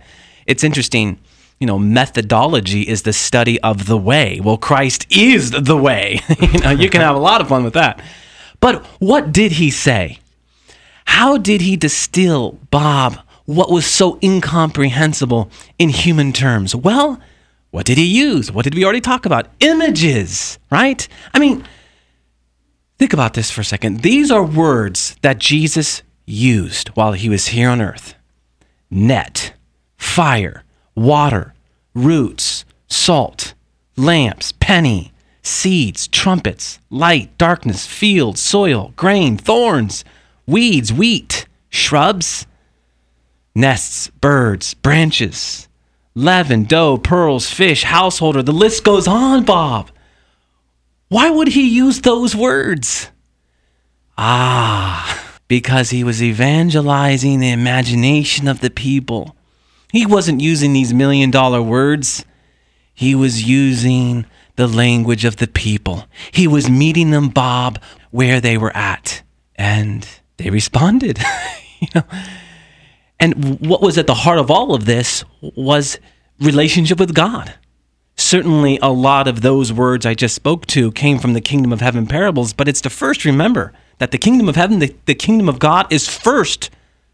It's 0.47 0.63
interesting 0.63 1.19
you 1.61 1.67
know, 1.67 1.77
methodology 1.77 2.81
is 2.81 3.03
the 3.03 3.13
study 3.13 3.61
of 3.61 3.85
the 3.85 3.95
way. 3.95 4.39
Well, 4.43 4.57
Christ 4.57 5.05
is 5.11 5.51
the 5.51 5.77
way. 5.77 6.19
you 6.39 6.59
know, 6.59 6.71
you 6.71 6.89
can 6.89 7.01
have 7.01 7.15
a 7.15 7.19
lot 7.19 7.39
of 7.39 7.49
fun 7.49 7.63
with 7.63 7.75
that. 7.75 8.01
But 8.61 8.85
what 8.99 9.33
did 9.33 9.53
he 9.53 9.69
say? 9.71 10.19
How 11.05 11.37
did 11.37 11.59
he 11.59 11.75
distill, 11.75 12.57
Bob, 12.69 13.19
what 13.45 13.69
was 13.69 13.85
so 13.85 14.17
incomprehensible 14.23 15.51
in 15.77 15.89
human 15.89 16.31
terms? 16.31 16.73
Well, 16.73 17.19
what 17.71 17.85
did 17.85 17.97
he 17.97 18.05
use? 18.05 18.51
What 18.51 18.63
did 18.63 18.75
we 18.75 18.85
already 18.85 19.01
talk 19.01 19.25
about? 19.25 19.47
Images, 19.59 20.59
right? 20.69 21.05
I 21.33 21.39
mean, 21.39 21.65
think 22.97 23.13
about 23.13 23.33
this 23.33 23.51
for 23.51 23.61
a 23.61 23.65
second. 23.65 24.01
These 24.01 24.31
are 24.31 24.43
words 24.43 25.17
that 25.21 25.39
Jesus 25.39 26.03
used 26.25 26.89
while 26.89 27.13
he 27.13 27.29
was 27.29 27.47
here 27.47 27.69
on 27.69 27.81
earth 27.81 28.13
net, 28.89 29.53
fire, 29.97 30.63
water, 30.95 31.53
roots, 31.93 32.65
salt, 32.87 33.53
lamps, 33.95 34.51
penny, 34.59 35.11
seeds, 35.41 36.07
trumpets, 36.07 36.79
light, 36.89 37.35
darkness, 37.37 37.85
field, 37.85 38.37
soil, 38.37 38.93
grain, 38.95 39.37
thorns, 39.37 40.03
weeds, 40.45 40.93
wheat, 40.93 41.45
shrubs, 41.69 42.45
nests, 43.55 44.09
birds, 44.21 44.73
branches, 44.75 45.67
leaven, 46.15 46.63
dough, 46.63 46.97
pearls, 46.97 47.49
fish, 47.49 47.83
householder. 47.83 48.43
The 48.43 48.51
list 48.51 48.83
goes 48.83 49.07
on, 49.07 49.43
Bob. 49.43 49.89
Why 51.09 51.29
would 51.29 51.49
he 51.49 51.67
use 51.67 52.01
those 52.01 52.35
words? 52.35 53.09
Ah, 54.17 55.39
because 55.47 55.89
he 55.89 56.03
was 56.03 56.21
evangelizing 56.23 57.39
the 57.39 57.51
imagination 57.51 58.47
of 58.47 58.61
the 58.61 58.69
people. 58.69 59.35
He 59.91 60.05
wasn't 60.05 60.39
using 60.39 60.71
these 60.71 60.93
million 60.93 61.31
dollar 61.31 61.61
words. 61.61 62.23
He 62.93 63.13
was 63.15 63.43
using 63.43 64.25
the 64.61 64.67
language 64.67 65.25
of 65.25 65.37
the 65.37 65.47
people. 65.47 66.05
He 66.29 66.47
was 66.47 66.69
meeting 66.69 67.09
them, 67.09 67.29
Bob, 67.29 67.81
where 68.11 68.39
they 68.39 68.59
were 68.59 68.75
at. 68.77 69.23
And 69.55 70.07
they 70.37 70.51
responded. 70.51 71.17
you 71.79 71.87
know? 71.95 72.03
And 73.19 73.59
what 73.59 73.81
was 73.81 73.97
at 73.97 74.05
the 74.05 74.13
heart 74.13 74.37
of 74.37 74.51
all 74.51 74.75
of 74.75 74.85
this 74.85 75.23
was 75.41 75.97
relationship 76.39 76.99
with 76.99 77.15
God. 77.15 77.55
Certainly, 78.17 78.77
a 78.83 78.91
lot 78.91 79.27
of 79.27 79.41
those 79.41 79.73
words 79.73 80.05
I 80.05 80.13
just 80.13 80.35
spoke 80.35 80.67
to 80.67 80.91
came 80.91 81.17
from 81.17 81.33
the 81.33 81.41
kingdom 81.41 81.73
of 81.73 81.81
heaven 81.81 82.05
parables, 82.05 82.53
but 82.53 82.67
it's 82.67 82.81
to 82.81 82.89
first 82.91 83.25
remember 83.25 83.73
that 83.97 84.11
the 84.11 84.19
kingdom 84.19 84.47
of 84.47 84.55
heaven, 84.55 84.77
the, 84.77 84.95
the 85.07 85.15
kingdom 85.15 85.49
of 85.49 85.57
God, 85.57 85.91
is 85.91 86.07
first 86.07 86.69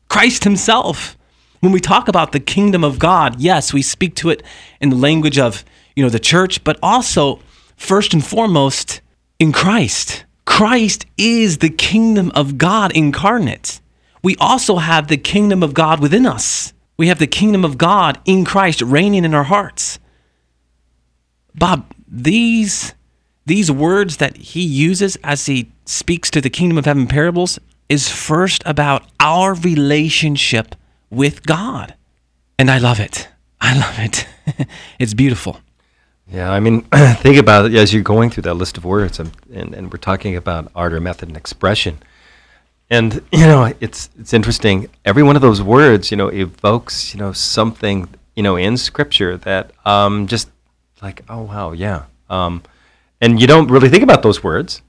Christ 0.09 0.43
Himself. 0.43 1.17
When 1.61 1.71
we 1.71 1.79
talk 1.79 2.09
about 2.09 2.33
the 2.33 2.41
kingdom 2.41 2.83
of 2.83 2.99
God, 2.99 3.39
yes, 3.39 3.71
we 3.71 3.81
speak 3.81 4.15
to 4.15 4.31
it 4.31 4.43
in 4.81 4.89
the 4.89 4.97
language 4.97 5.39
of, 5.39 5.63
you 5.97 6.03
know, 6.03 6.09
the 6.09 6.19
church, 6.19 6.63
but 6.63 6.77
also 6.83 7.39
first 7.75 8.13
and 8.13 8.23
foremost 8.23 9.01
in 9.39 9.51
Christ. 9.51 10.25
Christ 10.45 11.07
is 11.17 11.57
the 11.57 11.71
kingdom 11.71 12.31
of 12.35 12.59
God 12.59 12.95
incarnate. 12.95 13.81
We 14.21 14.35
also 14.39 14.75
have 14.75 15.07
the 15.07 15.17
kingdom 15.17 15.63
of 15.63 15.73
God 15.73 15.99
within 15.99 16.27
us. 16.27 16.71
We 16.97 17.07
have 17.07 17.17
the 17.17 17.25
kingdom 17.25 17.65
of 17.65 17.79
God 17.79 18.19
in 18.25 18.45
Christ 18.45 18.83
reigning 18.83 19.25
in 19.25 19.33
our 19.33 19.45
hearts. 19.45 19.97
Bob, 21.55 21.91
these 22.07 22.93
these 23.47 23.71
words 23.71 24.17
that 24.17 24.37
he 24.37 24.61
uses 24.61 25.15
as 25.23 25.47
he 25.47 25.71
speaks 25.85 26.29
to 26.29 26.41
the 26.41 26.49
kingdom 26.51 26.77
of 26.77 26.85
heaven 26.85 27.07
parables 27.07 27.57
is 27.89 28.07
first 28.07 28.61
about 28.67 29.03
our 29.19 29.55
relationship 29.55 30.75
with 31.09 31.43
God. 31.43 31.95
And 32.59 32.69
I 32.69 32.77
love 32.77 32.99
it. 32.99 33.29
I 33.59 33.79
love 33.79 33.97
it. 33.97 34.27
it's 34.99 35.15
beautiful. 35.15 35.61
Yeah, 36.29 36.51
I 36.51 36.59
mean, 36.59 36.81
think 37.17 37.37
about 37.37 37.65
it 37.65 37.75
as 37.75 37.93
you're 37.93 38.03
going 38.03 38.29
through 38.29 38.43
that 38.43 38.55
list 38.55 38.77
of 38.77 38.83
words, 38.83 39.19
and, 39.19 39.31
and, 39.51 39.91
we're 39.91 39.97
talking 39.97 40.35
about 40.35 40.69
ardor 40.75 40.99
method 40.99 41.29
and 41.29 41.37
expression. 41.37 41.99
And 42.89 43.21
you 43.31 43.45
know, 43.45 43.73
it's 43.79 44.09
it's 44.19 44.33
interesting. 44.33 44.89
Every 45.05 45.23
one 45.23 45.35
of 45.35 45.41
those 45.41 45.61
words, 45.61 46.11
you 46.11 46.17
know, 46.17 46.27
evokes 46.27 47.13
you 47.13 47.19
know 47.19 47.31
something 47.31 48.09
you 48.35 48.43
know 48.43 48.57
in 48.57 48.77
Scripture 48.77 49.37
that 49.37 49.71
um, 49.85 50.27
just 50.27 50.49
like 51.01 51.21
oh 51.29 51.43
wow 51.43 51.71
yeah, 51.71 52.05
um, 52.29 52.61
and 53.21 53.39
you 53.39 53.47
don't 53.47 53.71
really 53.71 53.89
think 53.89 54.03
about 54.03 54.21
those 54.21 54.43
words 54.43 54.81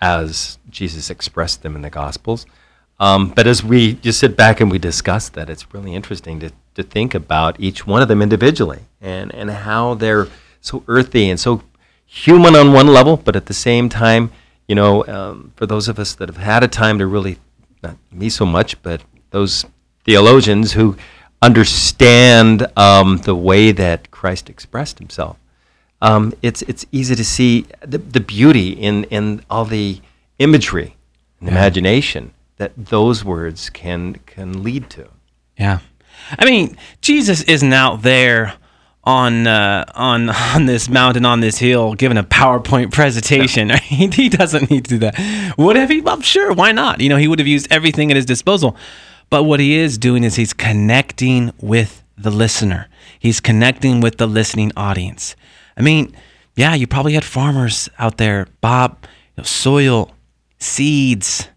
as 0.00 0.58
Jesus 0.70 1.10
expressed 1.10 1.62
them 1.62 1.76
in 1.76 1.82
the 1.82 1.90
Gospels. 1.90 2.46
Um, 2.98 3.30
but 3.30 3.46
as 3.46 3.64
we 3.64 3.94
just 3.94 4.20
sit 4.20 4.36
back 4.36 4.60
and 4.60 4.70
we 4.70 4.78
discuss 4.78 5.30
that, 5.30 5.48
it's 5.48 5.72
really 5.72 5.94
interesting 5.94 6.38
to, 6.40 6.52
to 6.74 6.82
think 6.82 7.14
about 7.14 7.58
each 7.58 7.86
one 7.86 8.02
of 8.02 8.08
them 8.08 8.20
individually 8.20 8.80
and, 9.00 9.34
and 9.34 9.50
how 9.50 9.94
they're 9.94 10.28
so 10.60 10.84
earthy 10.88 11.30
and 11.30 11.38
so 11.38 11.62
human 12.06 12.56
on 12.56 12.72
one 12.72 12.88
level, 12.88 13.16
but 13.16 13.36
at 13.36 13.46
the 13.46 13.54
same 13.54 13.88
time, 13.88 14.30
you 14.66 14.74
know, 14.74 15.06
um, 15.06 15.52
for 15.56 15.66
those 15.66 15.88
of 15.88 15.98
us 15.98 16.14
that 16.14 16.28
have 16.28 16.36
had 16.36 16.62
a 16.62 16.68
time 16.68 16.98
to 16.98 17.06
really, 17.06 17.38
not 17.82 17.96
me 18.10 18.28
so 18.28 18.46
much, 18.46 18.80
but 18.82 19.02
those 19.30 19.64
theologians 20.04 20.72
who 20.72 20.96
understand 21.42 22.66
um, 22.76 23.18
the 23.18 23.34
way 23.34 23.72
that 23.72 24.10
Christ 24.10 24.48
expressed 24.50 24.98
himself, 24.98 25.36
um, 26.02 26.32
it's, 26.42 26.62
it's 26.62 26.86
easy 26.92 27.14
to 27.14 27.24
see 27.24 27.66
the, 27.80 27.98
the 27.98 28.20
beauty 28.20 28.70
in, 28.70 29.04
in 29.04 29.42
all 29.50 29.64
the 29.64 30.00
imagery 30.38 30.96
and 31.38 31.48
yeah. 31.48 31.54
imagination 31.54 32.32
that 32.60 32.72
those 32.76 33.24
words 33.24 33.70
can 33.70 34.14
can 34.26 34.62
lead 34.62 34.90
to. 34.90 35.08
Yeah, 35.58 35.78
I 36.38 36.44
mean, 36.44 36.76
Jesus 37.00 37.42
isn't 37.44 37.72
out 37.72 38.02
there 38.02 38.54
on 39.04 39.46
uh, 39.46 39.84
on 39.94 40.28
on 40.54 40.66
this 40.66 40.88
mountain 40.88 41.24
on 41.24 41.40
this 41.40 41.58
hill 41.58 41.94
giving 41.94 42.18
a 42.18 42.24
PowerPoint 42.24 42.92
presentation. 42.92 43.70
he 43.80 44.28
doesn't 44.28 44.70
need 44.70 44.84
to 44.84 44.90
do 44.90 44.98
that. 44.98 45.54
Would 45.58 45.76
have 45.76 45.90
he? 45.90 46.02
I'm 46.06 46.20
sure. 46.20 46.52
Why 46.52 46.72
not? 46.72 47.00
You 47.00 47.08
know, 47.08 47.16
he 47.16 47.28
would 47.28 47.38
have 47.38 47.48
used 47.48 47.70
everything 47.70 48.10
at 48.10 48.16
his 48.16 48.26
disposal. 48.26 48.76
But 49.28 49.44
what 49.44 49.60
he 49.60 49.76
is 49.76 49.96
doing 49.96 50.24
is 50.24 50.34
he's 50.34 50.52
connecting 50.52 51.52
with 51.60 52.02
the 52.18 52.30
listener. 52.30 52.88
He's 53.18 53.40
connecting 53.40 54.00
with 54.00 54.18
the 54.18 54.26
listening 54.26 54.72
audience. 54.76 55.36
I 55.76 55.82
mean, 55.82 56.14
yeah, 56.56 56.74
you 56.74 56.86
probably 56.86 57.14
had 57.14 57.24
farmers 57.24 57.88
out 57.98 58.18
there, 58.18 58.48
Bob, 58.60 58.98
you 59.02 59.08
know, 59.38 59.44
soil, 59.44 60.10
seeds, 60.58 61.48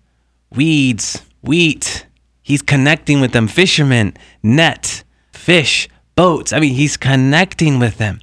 weeds, 0.51 1.23
wheat. 1.41 2.05
He's 2.43 2.61
connecting 2.61 3.19
with 3.21 3.31
them. 3.31 3.47
Fishermen, 3.47 4.15
net, 4.43 5.03
fish, 5.31 5.89
boats. 6.15 6.53
I 6.53 6.59
mean, 6.59 6.75
he's 6.75 6.97
connecting 6.97 7.79
with 7.79 7.97
them. 7.97 8.19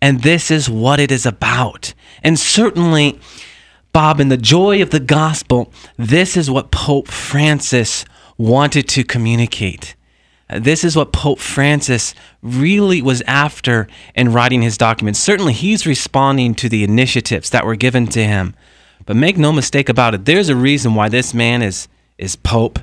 And 0.00 0.22
this 0.22 0.50
is 0.50 0.68
what 0.68 1.00
it 1.00 1.10
is 1.10 1.26
about. 1.26 1.94
And 2.22 2.38
certainly, 2.38 3.18
Bob, 3.92 4.20
in 4.20 4.28
the 4.28 4.36
joy 4.36 4.82
of 4.82 4.90
the 4.90 5.00
gospel, 5.00 5.72
this 5.96 6.36
is 6.36 6.50
what 6.50 6.70
Pope 6.70 7.08
Francis 7.08 8.04
wanted 8.36 8.88
to 8.90 9.04
communicate. 9.04 9.96
This 10.48 10.84
is 10.84 10.94
what 10.94 11.12
Pope 11.12 11.40
Francis 11.40 12.14
really 12.40 13.02
was 13.02 13.20
after 13.22 13.88
in 14.14 14.32
writing 14.32 14.62
his 14.62 14.78
documents. 14.78 15.18
Certainly, 15.18 15.54
he's 15.54 15.86
responding 15.86 16.54
to 16.56 16.68
the 16.68 16.84
initiatives 16.84 17.50
that 17.50 17.66
were 17.66 17.74
given 17.74 18.06
to 18.08 18.22
him. 18.22 18.54
But 19.06 19.16
make 19.16 19.38
no 19.38 19.52
mistake 19.52 19.88
about 19.88 20.14
it, 20.14 20.24
there's 20.24 20.48
a 20.48 20.56
reason 20.56 20.94
why 20.94 21.08
this 21.08 21.34
man 21.34 21.62
is, 21.62 21.88
is 22.18 22.36
Pope. 22.36 22.78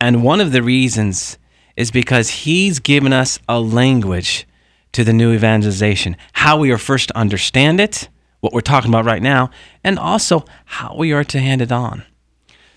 And 0.00 0.22
one 0.22 0.40
of 0.40 0.52
the 0.52 0.62
reasons 0.62 1.38
is 1.76 1.90
because 1.90 2.30
he's 2.30 2.78
given 2.78 3.12
us 3.12 3.38
a 3.48 3.60
language 3.60 4.46
to 4.92 5.04
the 5.04 5.12
new 5.12 5.32
evangelization, 5.32 6.16
how 6.32 6.58
we 6.58 6.70
are 6.70 6.78
first 6.78 7.08
to 7.08 7.16
understand 7.16 7.80
it, 7.80 8.08
what 8.40 8.52
we're 8.52 8.60
talking 8.60 8.90
about 8.90 9.04
right 9.04 9.22
now, 9.22 9.50
and 9.84 9.98
also 9.98 10.44
how 10.64 10.94
we 10.96 11.12
are 11.12 11.24
to 11.24 11.38
hand 11.38 11.60
it 11.60 11.70
on. 11.70 12.02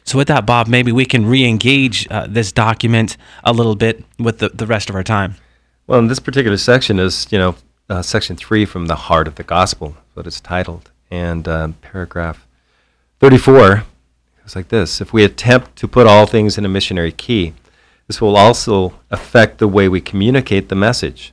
So, 0.03 0.17
with 0.17 0.27
that, 0.27 0.45
Bob, 0.45 0.67
maybe 0.67 0.91
we 0.91 1.05
can 1.05 1.25
re 1.25 1.45
engage 1.45 2.07
uh, 2.09 2.25
this 2.27 2.51
document 2.51 3.15
a 3.43 3.53
little 3.53 3.75
bit 3.75 4.03
with 4.17 4.39
the, 4.39 4.49
the 4.49 4.65
rest 4.65 4.89
of 4.89 4.95
our 4.95 5.03
time. 5.03 5.35
Well, 5.87 5.99
in 5.99 6.07
this 6.07 6.19
particular 6.19 6.57
section 6.57 6.99
is, 6.99 7.27
you 7.31 7.37
know, 7.37 7.55
uh, 7.89 8.01
section 8.01 8.35
three 8.35 8.65
from 8.65 8.87
the 8.87 8.95
heart 8.95 9.27
of 9.27 9.35
the 9.35 9.43
gospel, 9.43 9.95
what 10.13 10.27
it's 10.27 10.41
titled. 10.41 10.91
And 11.11 11.47
uh, 11.47 11.69
paragraph 11.81 12.45
34 13.19 13.83
goes 14.43 14.55
like 14.55 14.69
this 14.69 15.01
If 15.01 15.13
we 15.13 15.23
attempt 15.23 15.75
to 15.77 15.87
put 15.87 16.07
all 16.07 16.25
things 16.25 16.57
in 16.57 16.65
a 16.65 16.69
missionary 16.69 17.11
key, 17.11 17.53
this 18.09 18.19
will 18.19 18.35
also 18.35 18.91
affect 19.11 19.59
the 19.59 19.67
way 19.67 19.87
we 19.87 20.01
communicate 20.01 20.67
the 20.67 20.75
message. 20.75 21.31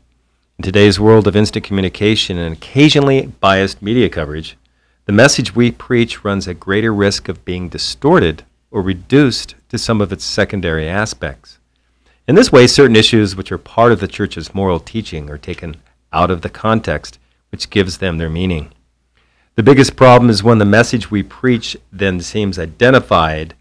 In 0.59 0.62
today's 0.62 1.00
world 1.00 1.26
of 1.26 1.35
instant 1.35 1.64
communication 1.64 2.37
and 2.37 2.54
occasionally 2.54 3.33
biased 3.40 3.80
media 3.80 4.11
coverage, 4.11 4.59
the 5.06 5.12
message 5.12 5.56
we 5.56 5.71
preach 5.71 6.23
runs 6.23 6.47
a 6.47 6.52
greater 6.52 6.92
risk 6.92 7.30
of 7.30 7.47
being 7.47 7.71
distorted 7.71 8.45
or 8.71 8.83
reduced 8.83 9.54
to 9.71 9.78
some 9.78 10.02
of 10.02 10.12
its 10.12 10.23
secondary 10.23 10.87
aspects. 10.87 11.59
In 12.28 12.35
this 12.35 12.52
way, 12.52 12.66
certain 12.66 12.95
issues 12.97 13.35
which 13.35 13.50
are 13.50 13.56
part 13.56 13.90
of 13.90 14.00
the 14.00 14.09
church's 14.09 14.54
moral 14.54 14.78
teaching 14.78 15.30
are 15.30 15.38
taken 15.38 15.76
out 16.12 16.30
of 16.30 16.42
the 16.42 16.50
context 16.50 17.18
which 17.49 17.71
gives 17.71 17.99
them 17.99 18.18
their 18.18 18.28
meaning. 18.28 18.71
The 19.54 19.62
biggest 19.62 19.97
problem 19.97 20.28
is 20.28 20.42
when 20.42 20.59
the 20.59 20.66
message 20.66 21.11
we 21.11 21.23
preach 21.23 21.75
then 21.90 22.21
seems 22.21 22.59
identified 22.59 23.54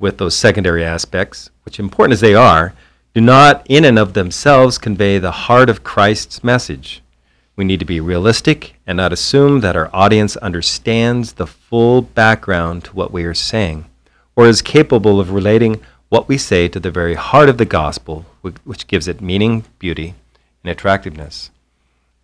with 0.00 0.18
those 0.18 0.34
secondary 0.34 0.84
aspects, 0.84 1.50
which, 1.64 1.78
important 1.78 2.14
as 2.14 2.20
they 2.20 2.34
are, 2.34 2.74
do 3.14 3.20
not 3.20 3.64
in 3.68 3.84
and 3.84 3.98
of 3.98 4.14
themselves 4.14 4.78
convey 4.78 5.18
the 5.18 5.30
heart 5.30 5.70
of 5.70 5.84
Christ's 5.84 6.42
message. 6.42 7.02
We 7.54 7.64
need 7.64 7.80
to 7.80 7.84
be 7.84 8.00
realistic 8.00 8.76
and 8.86 8.96
not 8.96 9.12
assume 9.12 9.60
that 9.60 9.76
our 9.76 9.90
audience 9.92 10.36
understands 10.38 11.34
the 11.34 11.46
full 11.46 12.02
background 12.02 12.84
to 12.84 12.96
what 12.96 13.12
we 13.12 13.24
are 13.24 13.34
saying 13.34 13.84
or 14.34 14.46
is 14.46 14.62
capable 14.62 15.20
of 15.20 15.32
relating 15.32 15.80
what 16.08 16.28
we 16.28 16.38
say 16.38 16.68
to 16.68 16.80
the 16.80 16.90
very 16.90 17.14
heart 17.14 17.48
of 17.48 17.58
the 17.58 17.64
gospel, 17.64 18.24
which 18.64 18.86
gives 18.86 19.06
it 19.06 19.20
meaning, 19.20 19.64
beauty, 19.78 20.14
and 20.64 20.70
attractiveness. 20.70 21.50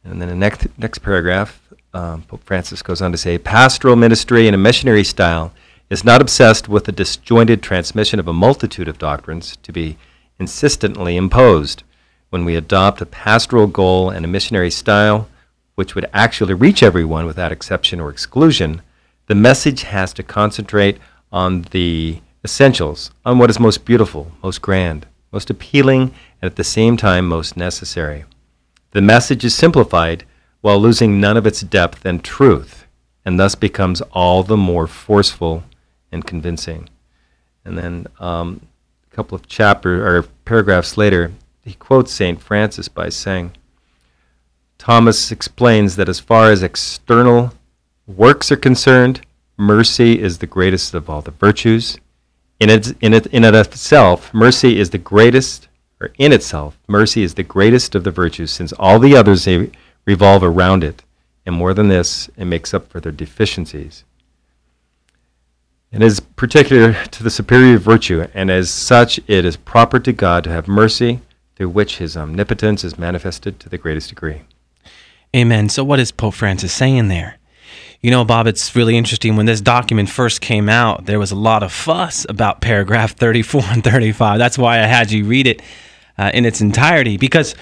And 0.03 0.23
then 0.23 0.29
the 0.29 0.35
next, 0.35 0.67
next 0.79 0.99
paragraph, 1.01 1.61
um, 1.93 2.23
Pope 2.23 2.45
Francis 2.45 2.83
goes 2.83 3.03
on 3.03 3.13
to 3.13 3.19
say 3.19 3.39
pastoral 3.39 3.97
ministry 3.97 4.49
in 4.49 4.55
a 4.55 4.59
missionary 4.59 5.05
style 5.05 5.53
is 5.89 6.05
not 6.05 6.21
obsessed 6.21 6.69
with 6.69 6.85
the 6.85 6.93
disjointed 6.93 7.63
transmission 7.63 8.19
of 8.19 8.27
a 8.27 8.33
multitude 8.33 8.89
of 8.89 8.99
doctrines 8.99 9.57
to 9.63 9.73
be 9.73 9.97
insistently 10.39 11.17
imposed. 11.17 11.83
When 12.31 12.45
we 12.45 12.57
adopt 12.57 13.01
a 13.01 13.07
pastoral 13.07 13.69
goal 13.69 14.11
and 14.11 14.25
a 14.25 14.29
missionary 14.29 14.71
style, 14.71 15.29
which 15.77 15.95
would 15.95 16.09
actually 16.13 16.55
reach 16.55 16.83
everyone 16.83 17.27
without 17.27 17.53
exception 17.53 18.01
or 18.01 18.11
exclusion, 18.11 18.83
the 19.27 19.35
message 19.35 19.83
has 19.83 20.13
to 20.15 20.23
concentrate 20.23 20.99
on 21.31 21.63
the 21.71 22.21
essentials, 22.45 23.11
on 23.25 23.39
what 23.39 23.51
is 23.51 23.61
most 23.61 23.85
beautiful, 23.85 24.33
most 24.43 24.63
grand, 24.63 25.07
most 25.33 25.51
appealing, 25.51 26.15
and 26.41 26.51
at 26.51 26.57
the 26.57 26.65
same 26.65 26.97
time 26.97 27.27
most 27.27 27.57
necessary. 27.57 28.25
The 28.93 29.03
message 29.03 29.45
is 29.45 29.55
simplified 29.55 30.25
while 30.61 30.81
losing 30.81 31.21
none 31.21 31.37
of 31.37 31.47
its 31.47 31.61
depth 31.61 32.05
and 32.05 32.25
truth, 32.25 32.87
and 33.25 33.39
thus 33.39 33.55
becomes 33.55 34.01
all 34.13 34.43
the 34.43 34.57
more 34.57 34.87
forceful 34.87 35.65
and 36.13 36.27
convincing. 36.27 36.89
And 37.65 37.77
then 37.77 38.07
um, 38.21 38.61
a 39.11 39.15
couple 39.15 39.37
of 39.37 39.49
chapters 39.49 40.01
or 40.01 40.29
paragraphs 40.45 40.97
later, 40.97 41.33
he 41.63 41.75
quotes 41.75 42.13
St. 42.13 42.41
Francis 42.41 42.89
by 42.89 43.09
saying, 43.09 43.53
Thomas 44.79 45.33
explains 45.33 45.97
that 45.97 46.09
as 46.09 46.21
far 46.21 46.51
as 46.51 46.63
external 46.63 47.53
works 48.07 48.53
are 48.53 48.57
concerned, 48.57 49.23
mercy 49.57 50.21
is 50.21 50.39
the 50.39 50.47
greatest 50.47 50.95
of 50.95 51.11
all 51.11 51.23
the 51.23 51.33
virtues. 51.33 51.99
In, 52.61 52.71
it, 52.71 52.95
in, 53.01 53.13
it, 53.13 53.27
in 53.27 53.45
it 53.45 53.55
itself, 53.55 54.33
mercy 54.33 54.79
is 54.79 54.91
the 54.91 54.99
greatest, 54.99 55.69
or 56.01 56.13
in 56.19 56.33
itself, 56.33 56.79
mercy 56.87 57.23
is 57.23 57.35
the 57.35 57.43
greatest 57.43 57.95
of 57.95 58.05
the 58.05 58.11
virtues, 58.11 58.51
since 58.51 58.73
all 58.75 58.99
the 58.99 59.17
others 59.17 59.49
revolve 60.05 60.43
around 60.43 60.85
it. 60.85 61.03
And 61.45 61.55
more 61.55 61.75
than 61.75 61.89
this, 61.89 62.31
it 62.37 62.45
makes 62.45 62.73
up 62.73 62.89
for 62.89 63.01
their 63.01 63.13
deficiencies. 63.13 64.05
It 65.93 66.03
is 66.03 66.21
particular 66.21 66.93
to 66.93 67.23
the 67.23 67.31
superior 67.31 67.79
virtue, 67.79 68.27
and 68.35 68.51
as 68.51 68.71
such, 68.71 69.19
it 69.29 69.45
is 69.45 69.57
proper 69.57 69.99
to 70.01 70.13
God 70.13 70.45
to 70.45 70.51
have 70.51 70.67
mercy, 70.67 71.21
through 71.55 71.71
which 71.71 71.99
his 71.99 72.17
omnipotence 72.17 72.85
is 72.85 72.99
manifested 72.99 73.59
to 73.61 73.69
the 73.69 73.79
greatest 73.79 74.09
degree. 74.09 74.43
Amen. 75.35 75.69
So, 75.69 75.85
what 75.85 76.01
is 76.01 76.13
Pope 76.13 76.35
Francis 76.35 76.73
saying 76.73 77.09
there? 77.09 77.39
You 78.03 78.11
know, 78.11 78.25
Bob, 78.25 78.47
it's 78.47 78.77
really 78.77 78.97
interesting. 78.97 79.37
When 79.37 79.47
this 79.47 79.61
document 79.61 80.11
first 80.11 80.41
came 80.41 80.69
out, 80.69 81.07
there 81.07 81.19
was 81.19 81.31
a 81.31 81.37
lot 81.37 81.63
of 81.63 81.73
fuss 81.73 82.27
about 82.29 82.61
paragraph 82.61 83.13
34 83.17 83.63
and 83.69 83.85
35. 83.85 84.39
That's 84.39 84.59
why 84.59 84.81
I 84.81 84.87
had 84.87 85.11
you 85.11 85.25
read 85.25 85.47
it 85.47 85.63
uh, 86.19 86.31
in 86.35 86.45
its 86.45 86.61
entirety, 86.61 87.17
because 87.17 87.55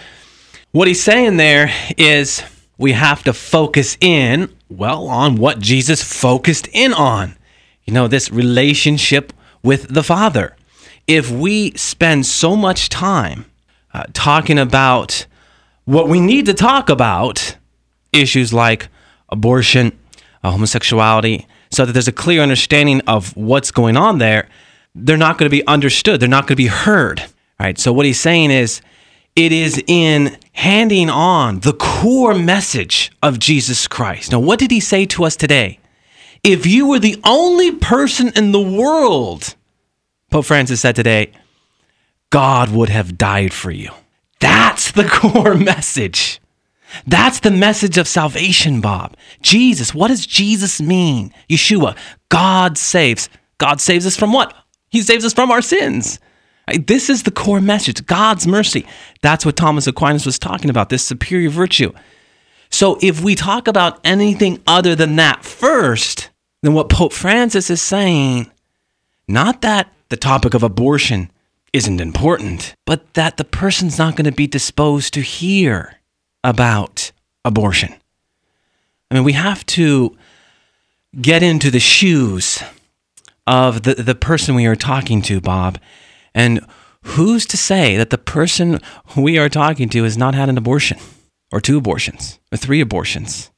what 0.72 0.88
he's 0.88 1.02
saying 1.02 1.36
there 1.36 1.70
is 1.96 2.42
we 2.78 2.92
have 2.92 3.22
to 3.24 3.32
focus 3.32 3.96
in, 4.00 4.54
well, 4.68 5.06
on 5.06 5.36
what 5.36 5.60
Jesus 5.60 6.02
focused 6.02 6.68
in 6.72 6.92
on. 6.92 7.36
You 7.84 7.92
know, 7.92 8.08
this 8.08 8.30
relationship 8.30 9.32
with 9.62 9.92
the 9.92 10.02
Father. 10.02 10.56
If 11.06 11.30
we 11.30 11.72
spend 11.72 12.26
so 12.26 12.56
much 12.56 12.88
time 12.88 13.44
uh, 13.92 14.04
talking 14.12 14.58
about 14.58 15.26
what 15.84 16.08
we 16.08 16.20
need 16.20 16.46
to 16.46 16.54
talk 16.54 16.88
about, 16.88 17.56
issues 18.12 18.52
like 18.52 18.88
abortion, 19.28 19.98
uh, 20.42 20.50
homosexuality, 20.50 21.46
so 21.70 21.84
that 21.84 21.92
there's 21.92 22.08
a 22.08 22.12
clear 22.12 22.40
understanding 22.40 23.00
of 23.06 23.36
what's 23.36 23.70
going 23.70 23.96
on 23.96 24.18
there, 24.18 24.48
they're 24.94 25.16
not 25.16 25.38
going 25.38 25.50
to 25.50 25.56
be 25.56 25.66
understood. 25.66 26.20
They're 26.20 26.28
not 26.28 26.44
going 26.44 26.56
to 26.56 26.56
be 26.56 26.68
heard. 26.68 27.24
Right. 27.60 27.78
So 27.78 27.92
what 27.92 28.06
he's 28.06 28.20
saying 28.20 28.50
is, 28.50 28.80
it 29.36 29.50
is 29.50 29.82
in 29.88 30.36
handing 30.52 31.10
on 31.10 31.60
the 31.60 31.72
core 31.72 32.34
message 32.34 33.10
of 33.20 33.40
Jesus 33.40 33.88
Christ. 33.88 34.30
Now, 34.30 34.38
what 34.38 34.60
did 34.60 34.70
he 34.70 34.78
say 34.80 35.06
to 35.06 35.24
us 35.24 35.34
today? 35.34 35.80
If 36.44 36.66
you 36.66 36.86
were 36.86 36.98
the 36.98 37.18
only 37.24 37.72
person 37.72 38.30
in 38.36 38.52
the 38.52 38.60
world, 38.60 39.54
Pope 40.30 40.44
Francis 40.44 40.82
said 40.82 40.94
today, 40.94 41.32
God 42.28 42.70
would 42.70 42.90
have 42.90 43.16
died 43.16 43.54
for 43.54 43.70
you. 43.70 43.90
That's 44.40 44.92
the 44.92 45.04
core 45.10 45.54
message. 45.54 46.42
That's 47.06 47.40
the 47.40 47.50
message 47.50 47.96
of 47.96 48.06
salvation, 48.06 48.82
Bob. 48.82 49.16
Jesus, 49.40 49.94
what 49.94 50.08
does 50.08 50.26
Jesus 50.26 50.82
mean? 50.82 51.32
Yeshua, 51.48 51.96
God 52.28 52.76
saves. 52.76 53.30
God 53.56 53.80
saves 53.80 54.06
us 54.06 54.16
from 54.16 54.32
what? 54.32 54.54
He 54.90 55.00
saves 55.00 55.24
us 55.24 55.32
from 55.32 55.50
our 55.50 55.62
sins. 55.62 56.20
This 56.86 57.08
is 57.08 57.22
the 57.22 57.30
core 57.30 57.62
message 57.62 58.04
God's 58.04 58.46
mercy. 58.46 58.86
That's 59.22 59.46
what 59.46 59.56
Thomas 59.56 59.86
Aquinas 59.86 60.26
was 60.26 60.38
talking 60.38 60.68
about, 60.68 60.90
this 60.90 61.04
superior 61.06 61.50
virtue. 61.50 61.92
So 62.70 62.98
if 63.00 63.22
we 63.22 63.34
talk 63.34 63.66
about 63.66 64.00
anything 64.04 64.62
other 64.66 64.94
than 64.94 65.16
that 65.16 65.44
first, 65.44 66.30
then 66.66 66.74
what 66.74 66.88
Pope 66.88 67.12
Francis 67.12 67.68
is 67.70 67.82
saying, 67.82 68.50
not 69.28 69.60
that 69.62 69.92
the 70.08 70.16
topic 70.16 70.54
of 70.54 70.62
abortion 70.62 71.30
isn't 71.72 72.00
important, 72.00 72.74
but 72.86 73.14
that 73.14 73.36
the 73.36 73.44
person's 73.44 73.98
not 73.98 74.16
going 74.16 74.24
to 74.24 74.32
be 74.32 74.46
disposed 74.46 75.12
to 75.14 75.20
hear 75.20 75.96
about 76.42 77.10
abortion. 77.44 77.92
I 79.10 79.14
mean, 79.14 79.24
we 79.24 79.32
have 79.32 79.66
to 79.66 80.16
get 81.20 81.42
into 81.42 81.70
the 81.70 81.80
shoes 81.80 82.62
of 83.46 83.82
the, 83.82 83.94
the 83.94 84.14
person 84.14 84.54
we 84.54 84.66
are 84.66 84.76
talking 84.76 85.20
to, 85.22 85.40
Bob. 85.40 85.78
And 86.34 86.60
who's 87.02 87.44
to 87.46 87.56
say 87.56 87.96
that 87.96 88.10
the 88.10 88.18
person 88.18 88.80
we 89.16 89.38
are 89.38 89.48
talking 89.48 89.88
to 89.90 90.04
has 90.04 90.16
not 90.16 90.34
had 90.34 90.48
an 90.48 90.58
abortion, 90.58 90.98
or 91.52 91.60
two 91.60 91.78
abortions, 91.78 92.38
or 92.52 92.56
three 92.56 92.80
abortions, 92.80 93.50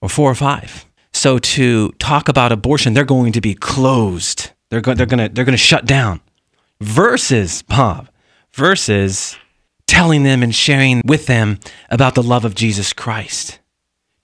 or 0.00 0.08
four 0.08 0.30
or 0.30 0.34
five? 0.34 0.86
So 1.12 1.38
to 1.38 1.90
talk 1.92 2.28
about 2.28 2.52
abortion, 2.52 2.94
they're 2.94 3.04
going 3.04 3.32
to 3.32 3.40
be 3.40 3.54
closed. 3.54 4.50
They're, 4.70 4.80
go- 4.80 4.94
they're 4.94 5.06
going 5.06 5.28
to 5.28 5.28
they're 5.28 5.44
going 5.44 5.52
to 5.52 5.58
shut 5.58 5.84
down. 5.84 6.20
Versus, 6.80 7.62
Bob, 7.62 8.08
versus 8.52 9.36
telling 9.86 10.22
them 10.22 10.42
and 10.42 10.54
sharing 10.54 11.02
with 11.04 11.26
them 11.26 11.58
about 11.90 12.14
the 12.14 12.22
love 12.22 12.44
of 12.44 12.54
Jesus 12.54 12.92
Christ. 12.92 13.58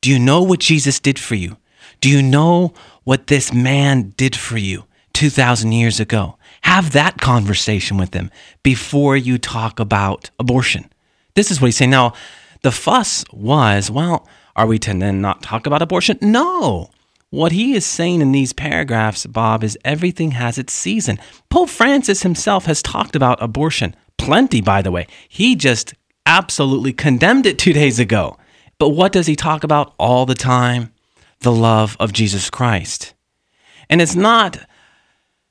Do 0.00 0.10
you 0.10 0.18
know 0.18 0.42
what 0.42 0.60
Jesus 0.60 1.00
did 1.00 1.18
for 1.18 1.34
you? 1.34 1.56
Do 2.00 2.08
you 2.08 2.22
know 2.22 2.72
what 3.04 3.26
this 3.26 3.52
man 3.52 4.14
did 4.16 4.36
for 4.36 4.56
you 4.56 4.84
2,000 5.14 5.72
years 5.72 5.98
ago? 5.98 6.38
Have 6.62 6.92
that 6.92 7.18
conversation 7.18 7.96
with 7.96 8.12
them 8.12 8.30
before 8.62 9.16
you 9.16 9.38
talk 9.38 9.80
about 9.80 10.30
abortion. 10.38 10.90
This 11.34 11.50
is 11.50 11.60
what 11.60 11.66
he's 11.66 11.76
saying. 11.76 11.90
Now, 11.90 12.14
the 12.62 12.72
fuss 12.72 13.24
was, 13.32 13.90
well, 13.90 14.28
are 14.56 14.66
we 14.66 14.78
to 14.80 14.94
then 14.94 15.20
not 15.20 15.42
talk 15.42 15.66
about 15.66 15.82
abortion? 15.82 16.18
No. 16.20 16.90
What 17.30 17.52
he 17.52 17.74
is 17.74 17.84
saying 17.84 18.22
in 18.22 18.32
these 18.32 18.52
paragraphs, 18.52 19.26
Bob, 19.26 19.62
is 19.62 19.78
everything 19.84 20.32
has 20.32 20.58
its 20.58 20.72
season. 20.72 21.18
Pope 21.50 21.68
Francis 21.68 22.22
himself 22.22 22.64
has 22.64 22.82
talked 22.82 23.14
about 23.14 23.42
abortion. 23.42 23.94
Plenty, 24.16 24.60
by 24.60 24.80
the 24.80 24.90
way. 24.90 25.06
He 25.28 25.54
just 25.54 25.94
absolutely 26.24 26.92
condemned 26.92 27.46
it 27.46 27.58
two 27.58 27.72
days 27.72 27.98
ago. 27.98 28.38
But 28.78 28.90
what 28.90 29.12
does 29.12 29.26
he 29.26 29.36
talk 29.36 29.64
about 29.64 29.94
all 29.98 30.26
the 30.26 30.34
time? 30.34 30.92
The 31.40 31.52
love 31.52 31.96
of 32.00 32.12
Jesus 32.12 32.48
Christ. 32.48 33.14
And 33.90 34.00
it's 34.00 34.16
not 34.16 34.58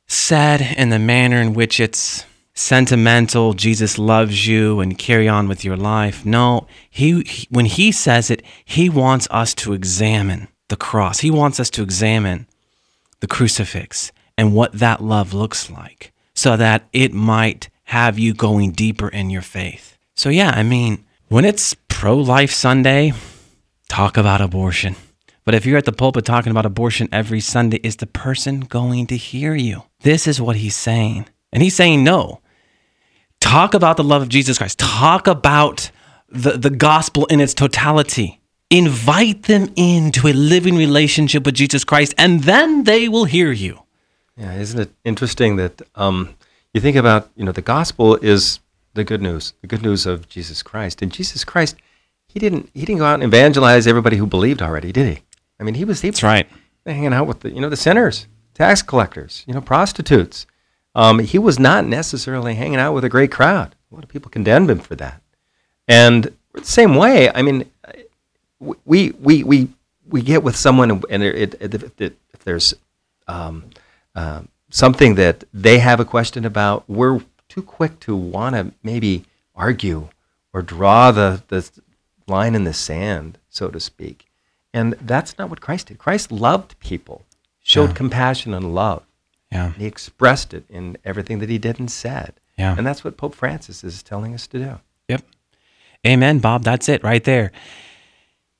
said 0.07 0.61
in 0.77 0.89
the 0.89 0.99
manner 0.99 1.41
in 1.41 1.53
which 1.53 1.79
it's 1.79 2.25
sentimental, 2.55 3.53
Jesus 3.53 3.99
loves 3.99 4.47
you 4.47 4.79
and 4.79 4.97
carry 4.97 5.27
on 5.27 5.47
with 5.47 5.63
your 5.63 5.77
life. 5.77 6.25
No, 6.25 6.67
he, 6.89 7.21
he 7.23 7.47
when 7.51 7.65
he 7.65 7.91
says 7.91 8.31
it, 8.31 8.41
he 8.63 8.89
wants 8.89 9.27
us 9.29 9.53
to 9.55 9.73
examine 9.73 10.47
the 10.69 10.77
cross. 10.77 11.19
He 11.19 11.29
wants 11.29 11.59
us 11.59 11.69
to 11.71 11.83
examine 11.83 12.47
the 13.19 13.27
crucifix 13.27 14.11
and 14.37 14.53
what 14.53 14.73
that 14.73 15.01
love 15.01 15.33
looks 15.33 15.69
like 15.69 16.11
so 16.33 16.57
that 16.57 16.87
it 16.91 17.13
might 17.13 17.69
have 17.85 18.17
you 18.17 18.33
going 18.33 18.71
deeper 18.71 19.07
in 19.07 19.29
your 19.29 19.41
faith. 19.41 19.97
So, 20.15 20.29
yeah, 20.29 20.51
I 20.55 20.63
mean, 20.63 21.05
when 21.27 21.45
it's 21.45 21.75
pro 21.87 22.15
life 22.17 22.51
Sunday, 22.51 23.13
talk 23.89 24.17
about 24.17 24.41
abortion. 24.41 24.95
But 25.43 25.53
if 25.53 25.65
you're 25.65 25.77
at 25.77 25.85
the 25.85 25.91
pulpit 25.91 26.25
talking 26.25 26.51
about 26.51 26.65
abortion 26.65 27.07
every 27.11 27.39
Sunday, 27.39 27.79
is 27.83 27.97
the 27.97 28.07
person 28.07 28.61
going 28.61 29.05
to 29.07 29.17
hear 29.17 29.53
you? 29.53 29.83
This 30.01 30.27
is 30.27 30.41
what 30.41 30.55
he's 30.55 30.75
saying. 30.75 31.27
And 31.53 31.61
he's 31.61 31.75
saying 31.75 32.03
no. 32.03 32.41
Talk 33.45 33.75
about 33.75 33.95
the 33.95 34.03
love 34.03 34.23
of 34.23 34.29
Jesus 34.29 34.57
Christ. 34.57 34.79
Talk 34.79 35.27
about 35.27 35.91
the, 36.27 36.57
the 36.57 36.71
gospel 36.71 37.27
in 37.27 37.39
its 37.39 37.53
totality. 37.53 38.41
Invite 38.71 39.43
them 39.43 39.71
into 39.75 40.27
a 40.27 40.33
living 40.33 40.75
relationship 40.75 41.45
with 41.45 41.53
Jesus 41.53 41.83
Christ, 41.83 42.15
and 42.17 42.41
then 42.43 42.85
they 42.85 43.07
will 43.07 43.25
hear 43.25 43.51
you. 43.51 43.81
Yeah, 44.35 44.55
isn't 44.55 44.79
it 44.79 44.89
interesting 45.05 45.57
that 45.57 45.79
um, 45.93 46.35
you 46.73 46.81
think 46.81 46.97
about, 46.97 47.29
you 47.35 47.45
know, 47.45 47.51
the 47.51 47.61
gospel 47.61 48.15
is 48.15 48.59
the 48.95 49.03
good 49.03 49.21
news, 49.21 49.53
the 49.61 49.67
good 49.67 49.83
news 49.83 50.07
of 50.07 50.27
Jesus 50.27 50.63
Christ. 50.63 51.03
And 51.03 51.11
Jesus 51.11 51.45
Christ, 51.45 51.75
he 52.27 52.39
didn't 52.39 52.71
he 52.73 52.83
didn't 52.83 52.99
go 52.99 53.05
out 53.05 53.13
and 53.13 53.23
evangelize 53.23 53.85
everybody 53.85 54.17
who 54.17 54.25
believed 54.25 54.61
already, 54.61 54.91
did 54.91 55.17
he? 55.17 55.23
I 55.59 55.63
mean, 55.63 55.75
he 55.75 55.85
was 55.85 56.01
he, 56.01 56.09
That's 56.09 56.23
right. 56.23 56.49
hanging 56.85 57.13
out 57.13 57.27
with 57.27 57.41
the 57.41 57.51
you 57.51 57.61
know 57.61 57.69
the 57.69 57.77
sinners, 57.77 58.27
tax 58.55 58.81
collectors, 58.81 59.43
you 59.47 59.53
know, 59.53 59.61
prostitutes. 59.61 60.47
Um, 60.95 61.19
he 61.19 61.37
was 61.37 61.59
not 61.59 61.85
necessarily 61.85 62.55
hanging 62.55 62.79
out 62.79 62.93
with 62.93 63.03
a 63.03 63.09
great 63.09 63.31
crowd. 63.31 63.75
A 63.91 63.95
lot 63.95 64.03
of 64.03 64.09
people 64.09 64.31
condemned 64.31 64.69
him 64.69 64.79
for 64.79 64.95
that. 64.95 65.21
And 65.87 66.33
the 66.53 66.63
same 66.63 66.95
way, 66.95 67.29
I 67.29 67.41
mean, 67.41 67.69
we 68.85 69.11
we 69.11 69.43
we 69.43 69.67
we 70.09 70.21
get 70.21 70.41
with 70.43 70.55
someone, 70.55 70.89
and 71.09 71.23
it, 71.23 71.55
it, 71.59 72.01
it, 72.01 72.17
if 72.33 72.43
there's 72.43 72.73
um, 73.27 73.65
uh, 74.15 74.41
something 74.69 75.15
that 75.15 75.43
they 75.53 75.79
have 75.79 75.99
a 75.99 76.05
question 76.05 76.45
about, 76.45 76.87
we're 76.89 77.19
too 77.49 77.61
quick 77.61 77.99
to 78.01 78.15
want 78.15 78.55
to 78.55 78.71
maybe 78.83 79.25
argue 79.55 80.09
or 80.53 80.61
draw 80.61 81.11
the, 81.11 81.41
the 81.49 81.69
line 82.27 82.55
in 82.55 82.63
the 82.63 82.73
sand, 82.73 83.37
so 83.49 83.69
to 83.69 83.79
speak. 83.79 84.25
And 84.73 84.93
that's 85.01 85.37
not 85.37 85.49
what 85.49 85.61
Christ 85.61 85.87
did. 85.87 85.97
Christ 85.97 86.31
loved 86.31 86.79
people, 86.79 87.25
showed 87.61 87.89
Yeah. 87.89 87.95
compassion 87.95 88.53
and 88.53 88.73
love. 88.75 89.03
Yeah. 89.55 89.65
And 89.67 89.75
he 89.75 89.85
expressed 89.85 90.53
it 90.53 90.65
in 90.69 90.97
everything 91.05 91.39
that 91.39 91.49
he 91.49 91.57
did 91.57 91.79
and 91.79 91.89
said. 91.89 92.33
Yeah. 92.57 92.75
And 92.77 92.85
that's 92.85 93.03
what 93.05 93.15
Pope 93.15 93.35
Francis 93.35 93.83
is 93.85 94.03
telling 94.03 94.33
us 94.33 94.47
to 94.47 94.59
do. 94.59 94.79
Yep. 95.07 95.21
Amen, 96.05 96.39
Bob. 96.39 96.63
That's 96.63 96.89
it 96.89 97.03
right 97.03 97.23
there. 97.23 97.53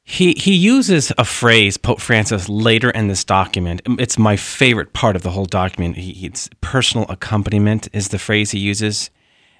He 0.04 0.34
he 0.38 0.54
uses 0.54 1.12
a 1.18 1.26
phrase, 1.26 1.78
Pope 1.78 2.00
Francis, 2.00 2.48
later 2.48 2.92
in 2.92 3.08
this 3.08 3.24
document. 3.24 3.82
It's 3.86 4.18
my 4.18 4.38
favorite 4.38 4.94
part 4.94 5.16
of 5.16 5.24
the 5.24 5.32
whole 5.32 5.46
document. 5.46 5.98
He, 5.98 6.26
it's 6.26 6.50
personal 6.62 7.08
accompaniment 7.10 7.90
is 7.92 8.10
the 8.10 8.20
phrase 8.20 8.52
he 8.52 8.60
uses, 8.60 9.10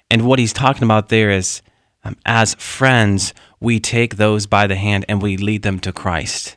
and 0.08 0.26
what 0.26 0.38
he's 0.38 0.52
talking 0.52 0.84
about 0.84 1.08
there 1.08 1.30
is, 1.30 1.62
um, 2.04 2.16
as 2.24 2.54
friends, 2.54 3.34
we 3.60 3.80
take 3.80 4.16
those 4.16 4.46
by 4.46 4.68
the 4.68 4.76
hand 4.76 5.04
and 5.08 5.20
we 5.20 5.36
lead 5.36 5.62
them 5.62 5.80
to 5.80 5.92
Christ. 5.92 6.56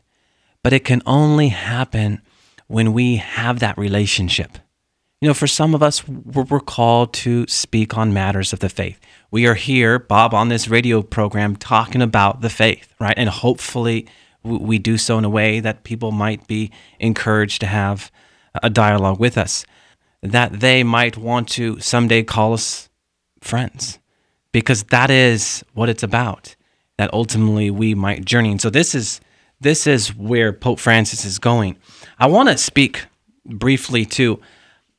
But 0.63 0.71
it 0.71 0.85
can 0.85 1.01
only 1.05 1.49
happen 1.49 2.21
when 2.67 2.93
we 2.93 3.15
have 3.15 3.59
that 3.59 3.77
relationship. 3.77 4.59
You 5.21 5.27
know, 5.27 5.33
for 5.33 5.47
some 5.47 5.75
of 5.75 5.83
us, 5.83 6.07
we're, 6.07 6.61
called 6.61 7.11
to 7.13 7.45
speak 7.47 7.97
on 7.97 8.13
matters 8.13 8.53
of 8.53 8.59
the 8.59 8.69
faith. 8.69 8.97
We 9.31 9.47
are 9.47 9.53
here, 9.53 9.99
Bob, 9.99 10.33
on 10.33 10.47
this 10.47 10.69
radio 10.69 11.01
program 11.01 11.57
talking 11.57 12.01
about 12.01 12.39
the 12.39 12.49
faith, 12.49 12.93
right? 13.01 13.15
And 13.17 13.27
hopefully 13.27 14.07
we 14.43 14.79
do 14.79 14.97
so 14.97 15.17
in 15.17 15.25
a 15.25 15.29
way 15.29 15.59
that 15.59 15.83
people 15.83 16.13
might 16.13 16.47
be 16.47 16.71
encouraged 17.01 17.59
to 17.61 17.67
have 17.67 18.09
a 18.63 18.69
dialogue 18.69 19.19
with 19.19 19.37
us, 19.37 19.65
that 20.21 20.61
they 20.61 20.83
might 20.83 21.17
want 21.17 21.49
to 21.49 21.81
someday 21.81 22.23
call 22.23 22.53
us 22.53 22.87
friends, 23.41 23.99
because 24.53 24.83
that 24.83 25.09
is 25.09 25.65
what 25.73 25.89
it's 25.89 26.03
about, 26.03 26.55
that 26.97 27.13
ultimately 27.13 27.69
we 27.69 27.93
might 27.93 28.23
journey. 28.23 28.51
And 28.51 28.61
so 28.61 28.69
this 28.69 28.95
is 28.95 29.19
this 29.59 29.85
is 29.85 30.15
where 30.15 30.53
Pope 30.53 30.79
Francis 30.79 31.25
is 31.25 31.39
going. 31.39 31.75
I 32.17 32.27
want 32.27 32.47
to 32.47 32.57
speak 32.57 33.05
briefly 33.45 34.05
to 34.05 34.39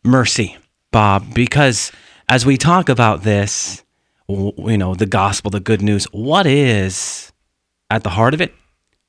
mercy, 0.05 0.57
Bob, 0.91 1.35
because 1.35 1.93
as 2.29 2.47
we 2.47 2.57
talk 2.57 2.89
about 2.89 3.23
this, 3.23 3.85
you 4.29 4.79
know, 4.79 4.95
the 4.95 5.07
gospel, 5.07 5.51
the 5.51 5.61
good 5.61 5.83
news, 5.83 6.05
what 6.07 6.47
is 6.47 7.33
at 7.91 8.05
the 8.05 8.11
heart 8.11 8.35
of 8.35 8.41
it? 8.41 8.55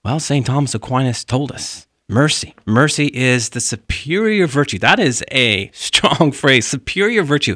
Well, 0.04 0.20
St. 0.20 0.46
Thomas 0.46 0.74
Aquinas 0.74 1.24
told 1.24 1.52
us 1.52 1.88
mercy. 2.10 2.56
Mercy 2.66 3.12
is 3.14 3.50
the 3.50 3.60
superior 3.60 4.48
virtue. 4.48 4.80
That 4.80 5.00
is 5.00 5.24
a 5.32 5.70
strong 5.74 6.32
phrase, 6.32 6.68
superior 6.68 7.24
virtue. 7.24 7.56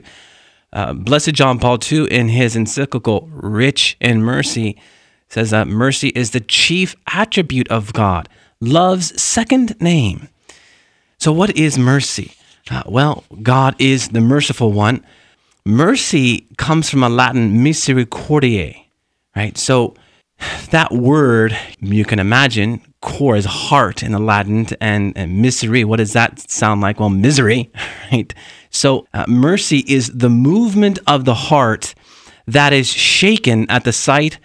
Uh, 0.72 0.94
Blessed 0.94 1.34
John 1.34 1.60
Paul 1.60 1.80
II, 1.90 2.06
in 2.12 2.30
his 2.30 2.56
encyclical 2.56 3.30
Rich 3.32 3.98
in 4.00 4.22
Mercy, 4.22 4.78
says 5.30 5.50
that 5.52 5.68
mercy 5.68 6.10
is 6.10 6.32
the 6.32 6.40
chief 6.40 6.96
attribute 7.08 7.68
of 7.70 7.94
God, 7.94 8.30
love's 8.60 9.20
second 9.22 9.80
name. 9.82 10.28
So, 11.18 11.32
what 11.32 11.56
is 11.58 11.78
mercy? 11.78 12.34
Uh, 12.70 12.84
well, 12.88 13.24
God 13.44 13.76
is 13.80 14.10
the 14.10 14.22
merciful 14.22 14.72
one. 14.72 15.06
Mercy 15.66 16.48
comes 16.58 16.90
from 16.90 17.04
a 17.04 17.10
Latin 17.10 17.64
misericordiae, 17.64 18.86
right? 19.36 19.58
So, 19.58 19.96
that 20.72 20.92
word 20.92 21.58
you 21.80 22.04
can 22.04 22.20
imagine, 22.20 22.82
cor 23.02 23.36
is 23.36 23.46
heart 23.46 24.04
in 24.04 24.12
the 24.12 24.20
Latin, 24.20 24.68
and, 24.82 25.14
and 25.16 25.42
misery, 25.42 25.84
what 25.84 25.98
does 25.98 26.14
that 26.14 26.52
sound 26.52 26.82
like? 26.82 27.00
Well, 27.00 27.10
misery, 27.10 27.72
right? 28.12 28.34
So, 28.70 29.08
uh, 29.14 29.26
mercy 29.28 29.84
is 29.88 30.12
the 30.14 30.30
movement 30.30 31.00
of 31.08 31.26
the 31.26 31.36
heart 31.36 31.96
that 32.48 32.74
is 32.74 32.88
shaken 32.88 33.70
at 33.70 33.84
the 33.84 33.94
sight 33.94 34.40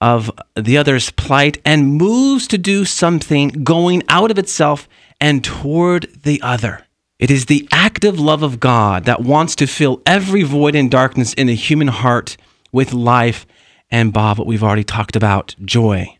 of 0.00 0.30
the 0.56 0.76
other's 0.76 1.10
plight 1.10 1.58
and 1.64 1.94
moves 1.94 2.46
to 2.48 2.58
do 2.58 2.84
something 2.84 3.48
going 3.48 4.02
out 4.08 4.30
of 4.30 4.38
itself 4.38 4.88
and 5.20 5.42
toward 5.42 6.22
the 6.22 6.40
other. 6.42 6.85
It 7.18 7.30
is 7.30 7.46
the 7.46 7.66
active 7.72 8.20
love 8.20 8.42
of 8.42 8.60
God 8.60 9.04
that 9.04 9.22
wants 9.22 9.56
to 9.56 9.66
fill 9.66 10.02
every 10.04 10.42
void 10.42 10.74
and 10.74 10.90
darkness 10.90 11.32
in 11.32 11.46
the 11.46 11.54
human 11.54 11.88
heart 11.88 12.36
with 12.72 12.92
life 12.92 13.46
and, 13.90 14.12
Bob, 14.12 14.38
what 14.38 14.46
we've 14.46 14.64
already 14.64 14.84
talked 14.84 15.16
about 15.16 15.54
joy. 15.64 16.18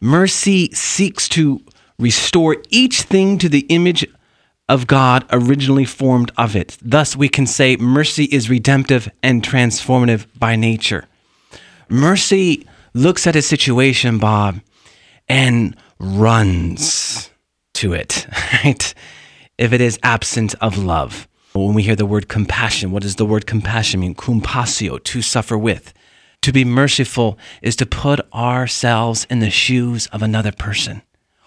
Mercy 0.00 0.70
seeks 0.72 1.28
to 1.30 1.60
restore 1.98 2.56
each 2.70 3.02
thing 3.02 3.38
to 3.38 3.48
the 3.48 3.66
image 3.68 4.06
of 4.68 4.86
God 4.86 5.26
originally 5.30 5.84
formed 5.84 6.30
of 6.38 6.56
it. 6.56 6.78
Thus, 6.80 7.14
we 7.14 7.28
can 7.28 7.46
say 7.46 7.76
mercy 7.76 8.24
is 8.24 8.48
redemptive 8.48 9.10
and 9.22 9.42
transformative 9.42 10.26
by 10.38 10.56
nature. 10.56 11.04
Mercy 11.88 12.66
looks 12.94 13.26
at 13.26 13.36
a 13.36 13.42
situation, 13.42 14.18
Bob, 14.18 14.60
and 15.28 15.76
runs 15.98 17.30
to 17.74 17.92
it, 17.92 18.26
right? 18.64 18.94
If 19.62 19.72
it 19.72 19.80
is 19.80 19.96
absent 20.02 20.56
of 20.60 20.76
love. 20.76 21.28
When 21.52 21.74
we 21.74 21.84
hear 21.84 21.94
the 21.94 22.04
word 22.04 22.28
compassion, 22.28 22.90
what 22.90 23.04
does 23.04 23.14
the 23.14 23.24
word 23.24 23.46
compassion 23.46 24.00
mean? 24.00 24.16
Compassio, 24.16 25.00
to 25.04 25.22
suffer 25.22 25.56
with. 25.56 25.94
To 26.40 26.52
be 26.52 26.64
merciful 26.64 27.38
is 27.62 27.76
to 27.76 27.86
put 27.86 28.18
ourselves 28.34 29.24
in 29.30 29.38
the 29.38 29.50
shoes 29.50 30.08
of 30.08 30.20
another 30.20 30.50
person. 30.50 31.02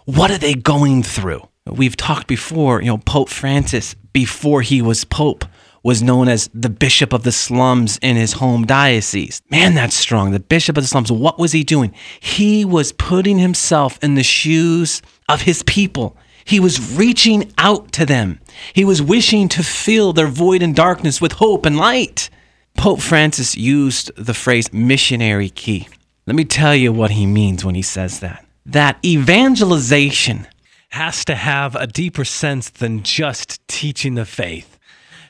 What 0.05 0.31
are 0.31 0.37
they 0.37 0.53
going 0.53 1.03
through? 1.03 1.49
We've 1.69 1.97
talked 1.97 2.27
before, 2.27 2.81
you 2.81 2.87
know, 2.87 2.99
Pope 2.99 3.27
Francis, 3.27 3.95
before 4.13 4.61
he 4.61 4.81
was 4.81 5.03
Pope, 5.03 5.43
was 5.83 6.01
known 6.01 6.29
as 6.29 6.49
the 6.53 6.69
bishop 6.69 7.11
of 7.11 7.23
the 7.23 7.33
slums 7.33 7.99
in 8.01 8.15
his 8.15 8.31
home 8.31 8.65
diocese. 8.65 9.41
Man, 9.51 9.75
that's 9.75 9.97
strong. 9.97 10.31
The 10.31 10.39
bishop 10.39 10.77
of 10.77 10.85
the 10.85 10.87
slums. 10.87 11.11
What 11.11 11.37
was 11.37 11.51
he 11.51 11.65
doing? 11.65 11.93
He 12.21 12.63
was 12.63 12.93
putting 12.93 13.39
himself 13.39 14.01
in 14.01 14.15
the 14.15 14.23
shoes 14.23 15.01
of 15.27 15.41
his 15.41 15.63
people. 15.63 16.15
He 16.45 16.61
was 16.61 16.95
reaching 16.95 17.51
out 17.57 17.91
to 17.93 18.05
them. 18.05 18.39
He 18.71 18.85
was 18.85 19.01
wishing 19.01 19.49
to 19.49 19.63
fill 19.63 20.13
their 20.13 20.27
void 20.27 20.61
and 20.61 20.73
darkness 20.73 21.19
with 21.19 21.33
hope 21.33 21.65
and 21.65 21.75
light. 21.75 22.29
Pope 22.77 23.01
Francis 23.01 23.57
used 23.57 24.11
the 24.15 24.33
phrase 24.33 24.71
missionary 24.71 25.49
key. 25.49 25.89
Let 26.25 26.35
me 26.35 26.45
tell 26.45 26.75
you 26.75 26.93
what 26.93 27.11
he 27.11 27.25
means 27.25 27.65
when 27.65 27.75
he 27.75 27.81
says 27.81 28.19
that. 28.21 28.45
That 28.65 29.03
evangelization 29.03 30.47
has 30.89 31.25
to 31.25 31.35
have 31.35 31.75
a 31.75 31.87
deeper 31.87 32.23
sense 32.23 32.69
than 32.69 33.03
just 33.03 33.59
teaching 33.67 34.15
the 34.15 34.25
faith 34.25 34.75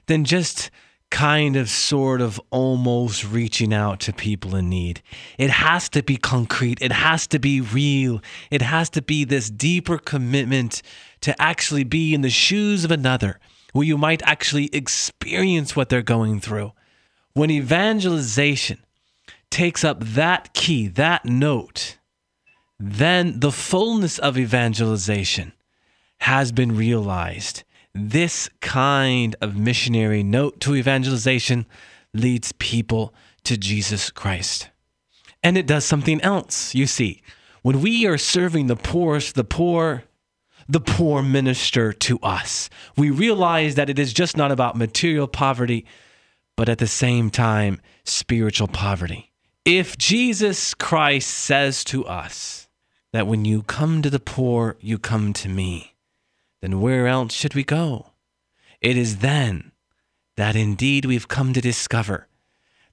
than 0.08 0.24
just 0.24 0.70
kind 1.12 1.56
of 1.56 1.70
sort 1.70 2.22
of 2.22 2.42
almost 2.52 3.24
reaching 3.24 3.74
out 3.74 4.00
to 4.02 4.14
people 4.14 4.56
in 4.56 4.70
need. 4.70 5.02
It 5.38 5.50
has 5.50 5.88
to 5.90 6.04
be 6.04 6.18
concrete, 6.18 6.80
it 6.82 6.92
has 6.92 7.28
to 7.28 7.40
be 7.40 7.62
real, 7.62 8.22
it 8.52 8.62
has 8.62 8.90
to 8.92 9.02
be 9.02 9.24
this 9.24 9.50
deeper 9.50 9.98
commitment 9.98 10.82
to 11.22 11.40
actually 11.42 11.84
be 11.84 12.14
in 12.14 12.22
the 12.22 12.30
shoes 12.30 12.84
of 12.84 12.92
another 12.92 13.40
where 13.72 13.86
you 13.86 13.98
might 13.98 14.24
actually 14.24 14.68
experience 14.68 15.76
what 15.76 15.90
they're 15.90 16.02
going 16.02 16.40
through. 16.40 16.72
When 17.34 17.52
evangelization 17.52 18.80
takes 19.50 19.84
up 19.84 20.00
that 20.02 20.54
key, 20.54 20.88
that 20.88 21.26
note, 21.26 21.98
then 22.80 23.40
the 23.40 23.52
fullness 23.52 24.18
of 24.18 24.38
evangelization 24.38 25.54
has 26.20 26.52
been 26.52 26.76
realized 26.76 27.64
this 27.96 28.50
kind 28.60 29.38
of 29.40 29.56
missionary 29.56 30.22
note 30.22 30.60
to 30.60 30.76
evangelization 30.76 31.66
leads 32.14 32.52
people 32.54 33.14
to 33.46 33.58
Jesus 33.58 34.12
Christ. 34.12 34.70
And 35.42 35.58
it 35.58 35.66
does 35.66 35.86
something 35.86 36.20
else, 36.22 36.76
you 36.76 36.88
see. 36.88 37.22
When 37.62 37.82
we 37.82 38.06
are 38.06 38.18
serving 38.18 38.68
the 38.68 38.76
poorest, 38.76 39.36
the 39.36 39.44
poor, 39.44 40.04
the 40.68 40.82
poor 40.82 41.22
minister 41.22 41.94
to 41.94 42.20
us. 42.20 42.70
We 42.98 43.12
realize 43.12 43.76
that 43.76 43.90
it 43.90 43.98
is 43.98 44.14
just 44.14 44.36
not 44.36 44.52
about 44.52 44.76
material 44.76 45.28
poverty, 45.28 45.86
but 46.58 46.70
at 46.70 46.80
the 46.80 46.88
same 46.88 47.30
time, 47.30 47.80
spiritual 48.04 48.68
poverty. 48.68 49.32
If 49.64 49.98
Jesus 49.98 50.74
Christ 50.74 51.30
says 51.30 51.84
to 51.86 52.06
us 52.06 52.68
that 53.14 53.28
when 53.28 53.46
you 53.46 53.62
come 53.64 54.02
to 54.02 54.10
the 54.10 54.20
poor, 54.20 54.78
you 54.80 55.00
come 55.00 55.34
to 55.34 55.50
me, 55.50 55.95
then 56.66 56.82
where 56.82 57.06
else 57.06 57.32
should 57.32 57.54
we 57.54 57.64
go? 57.64 58.08
It 58.82 58.98
is 58.98 59.18
then 59.18 59.72
that 60.36 60.56
indeed 60.56 61.06
we've 61.06 61.28
come 61.28 61.54
to 61.54 61.62
discover 61.62 62.28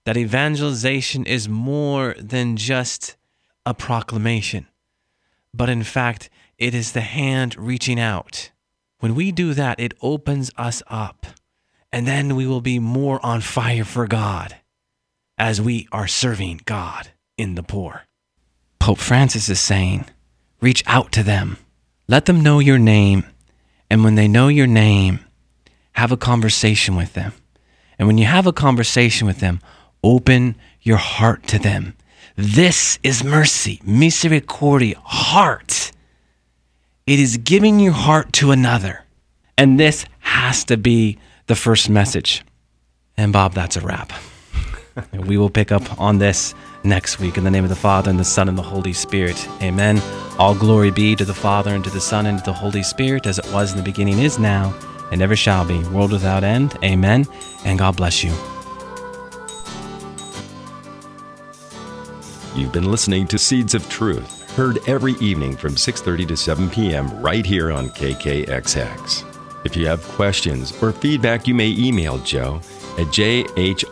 that 0.05 0.15
evangelization 0.15 1.25
is 1.25 1.49
more 1.49 2.15
than 2.19 2.59
just 2.59 3.17
a 3.65 3.73
proclamation, 3.73 4.67
but 5.55 5.71
in 5.71 5.83
fact, 5.85 6.29
it 6.59 6.75
is 6.75 6.93
the 6.93 7.01
hand 7.01 7.57
reaching 7.57 7.99
out. 7.99 8.51
When 8.99 9.15
we 9.15 9.33
do 9.33 9.55
that, 9.55 9.81
it 9.81 9.95
opens 10.03 10.51
us 10.59 10.83
up, 10.89 11.25
and 11.91 12.07
then 12.07 12.37
we 12.37 12.47
will 12.47 12.61
be 12.61 12.79
more 12.79 13.25
on 13.25 13.41
fire 13.41 13.85
for 13.85 14.07
God 14.07 14.57
as 15.39 15.63
we 15.63 15.89
are 15.91 16.07
serving 16.07 16.61
God 16.67 17.09
in 17.39 17.55
the 17.55 17.63
poor. 17.63 18.03
Pope 18.79 18.99
Francis 18.99 19.49
is 19.49 19.61
saying, 19.61 20.05
reach 20.61 20.85
out 20.87 21.11
to 21.13 21.23
them, 21.23 21.57
let 22.07 22.27
them 22.27 22.43
know 22.43 22.59
your 22.59 22.79
name 22.79 23.25
and 23.92 24.02
when 24.02 24.14
they 24.14 24.26
know 24.26 24.48
your 24.48 24.66
name, 24.66 25.20
have 25.92 26.12
a 26.12 26.16
conversation 26.16 26.96
with 26.96 27.12
them. 27.12 27.35
And 27.98 28.09
when 28.09 28.16
you 28.16 28.24
have 28.24 28.46
a 28.46 28.52
conversation 28.52 29.26
with 29.26 29.40
them, 29.40 29.61
open 30.02 30.57
your 30.81 30.96
heart 30.96 31.46
to 31.48 31.59
them. 31.59 31.94
This 32.35 32.98
is 33.02 33.22
mercy, 33.22 33.83
misericordia, 33.85 34.98
heart. 35.05 35.92
It 37.07 37.20
is 37.20 37.37
giving 37.37 37.81
your 37.81 37.92
heart 37.92 38.33
to 38.35 38.50
another. 38.50 39.05
And 39.59 39.78
this 39.78 40.07
has 40.20 40.64
to 40.64 40.78
be 40.78 41.18
the 41.46 41.55
first 41.55 41.90
message. 41.90 42.42
And 43.18 43.31
Bob, 43.31 43.52
that's 43.52 43.76
a 43.76 43.83
wrap. 43.83 44.14
we 45.12 45.37
will 45.37 45.50
pick 45.50 45.70
up 45.70 46.00
on 46.00 46.16
this 46.16 46.55
next 46.83 47.20
week 47.20 47.37
in 47.37 47.44
the 47.44 47.50
name 47.50 47.64
of 47.64 47.68
the 47.70 47.76
Father 47.76 48.09
and 48.09 48.18
the 48.18 48.24
Son 48.24 48.48
and 48.48 48.57
the 48.57 48.62
Holy 48.62 48.94
Spirit. 48.94 49.46
Amen. 49.61 50.00
All 50.38 50.55
glory 50.55 50.90
be 50.90 51.14
to 51.16 51.25
the 51.25 51.35
Father 51.35 51.75
and 51.75 51.85
to 51.85 51.90
the 51.90 52.01
Son 52.01 52.27
and 52.27 52.38
to 52.38 52.45
the 52.45 52.53
Holy 52.53 52.83
Spirit 52.83 53.27
as 53.27 53.38
it 53.38 53.53
was 53.53 53.73
in 53.73 53.79
the 53.79 53.85
beginning, 53.85 54.18
is 54.18 54.38
now, 54.38 54.75
and 55.11 55.23
ever 55.23 55.37
shall 55.37 55.64
be, 55.64 55.79
world 55.88 56.12
without 56.12 56.42
end. 56.42 56.77
Amen. 56.83 57.27
And 57.64 57.79
God 57.79 57.97
bless 57.97 58.25
you. 58.25 58.33
You've 62.55 62.73
been 62.73 62.90
listening 62.90 63.27
to 63.29 63.38
Seeds 63.38 63.75
of 63.75 63.88
Truth, 63.88 64.51
heard 64.53 64.79
every 64.87 65.14
evening 65.14 65.57
from 65.57 65.75
6:30 65.75 66.29
to 66.29 66.37
7 66.37 66.68
p.m. 66.71 67.21
right 67.23 67.47
here 67.47 67.73
on 67.73 67.88
KKXX. 67.90 69.25
If 69.64 69.77
you 69.77 69.87
have 69.87 70.03
questions 70.03 70.73
or 70.83 70.92
feedback, 70.92 71.47
you 71.47 71.55
may 71.55 71.71
email 71.71 72.18
Joe 72.18 72.61
at 72.99 73.07
jholljmj 73.07 73.90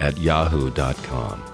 at 0.00 0.18
yahoo.com. 0.18 1.53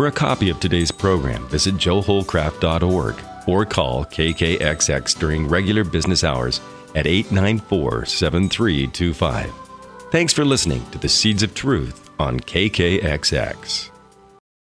For 0.00 0.06
a 0.06 0.10
copy 0.12 0.48
of 0.48 0.58
today's 0.58 0.90
program, 0.90 1.46
visit 1.48 1.74
joehollcraft.org 1.74 3.16
or 3.46 3.66
call 3.66 4.06
KKXX 4.06 5.18
during 5.18 5.46
regular 5.46 5.84
business 5.84 6.24
hours 6.24 6.62
at 6.94 7.06
894 7.06 8.06
7325. 8.06 9.52
Thanks 10.10 10.32
for 10.32 10.46
listening 10.46 10.86
to 10.92 10.98
the 10.98 11.06
Seeds 11.06 11.42
of 11.42 11.52
Truth 11.52 12.08
on 12.18 12.40
KKXX. 12.40 13.89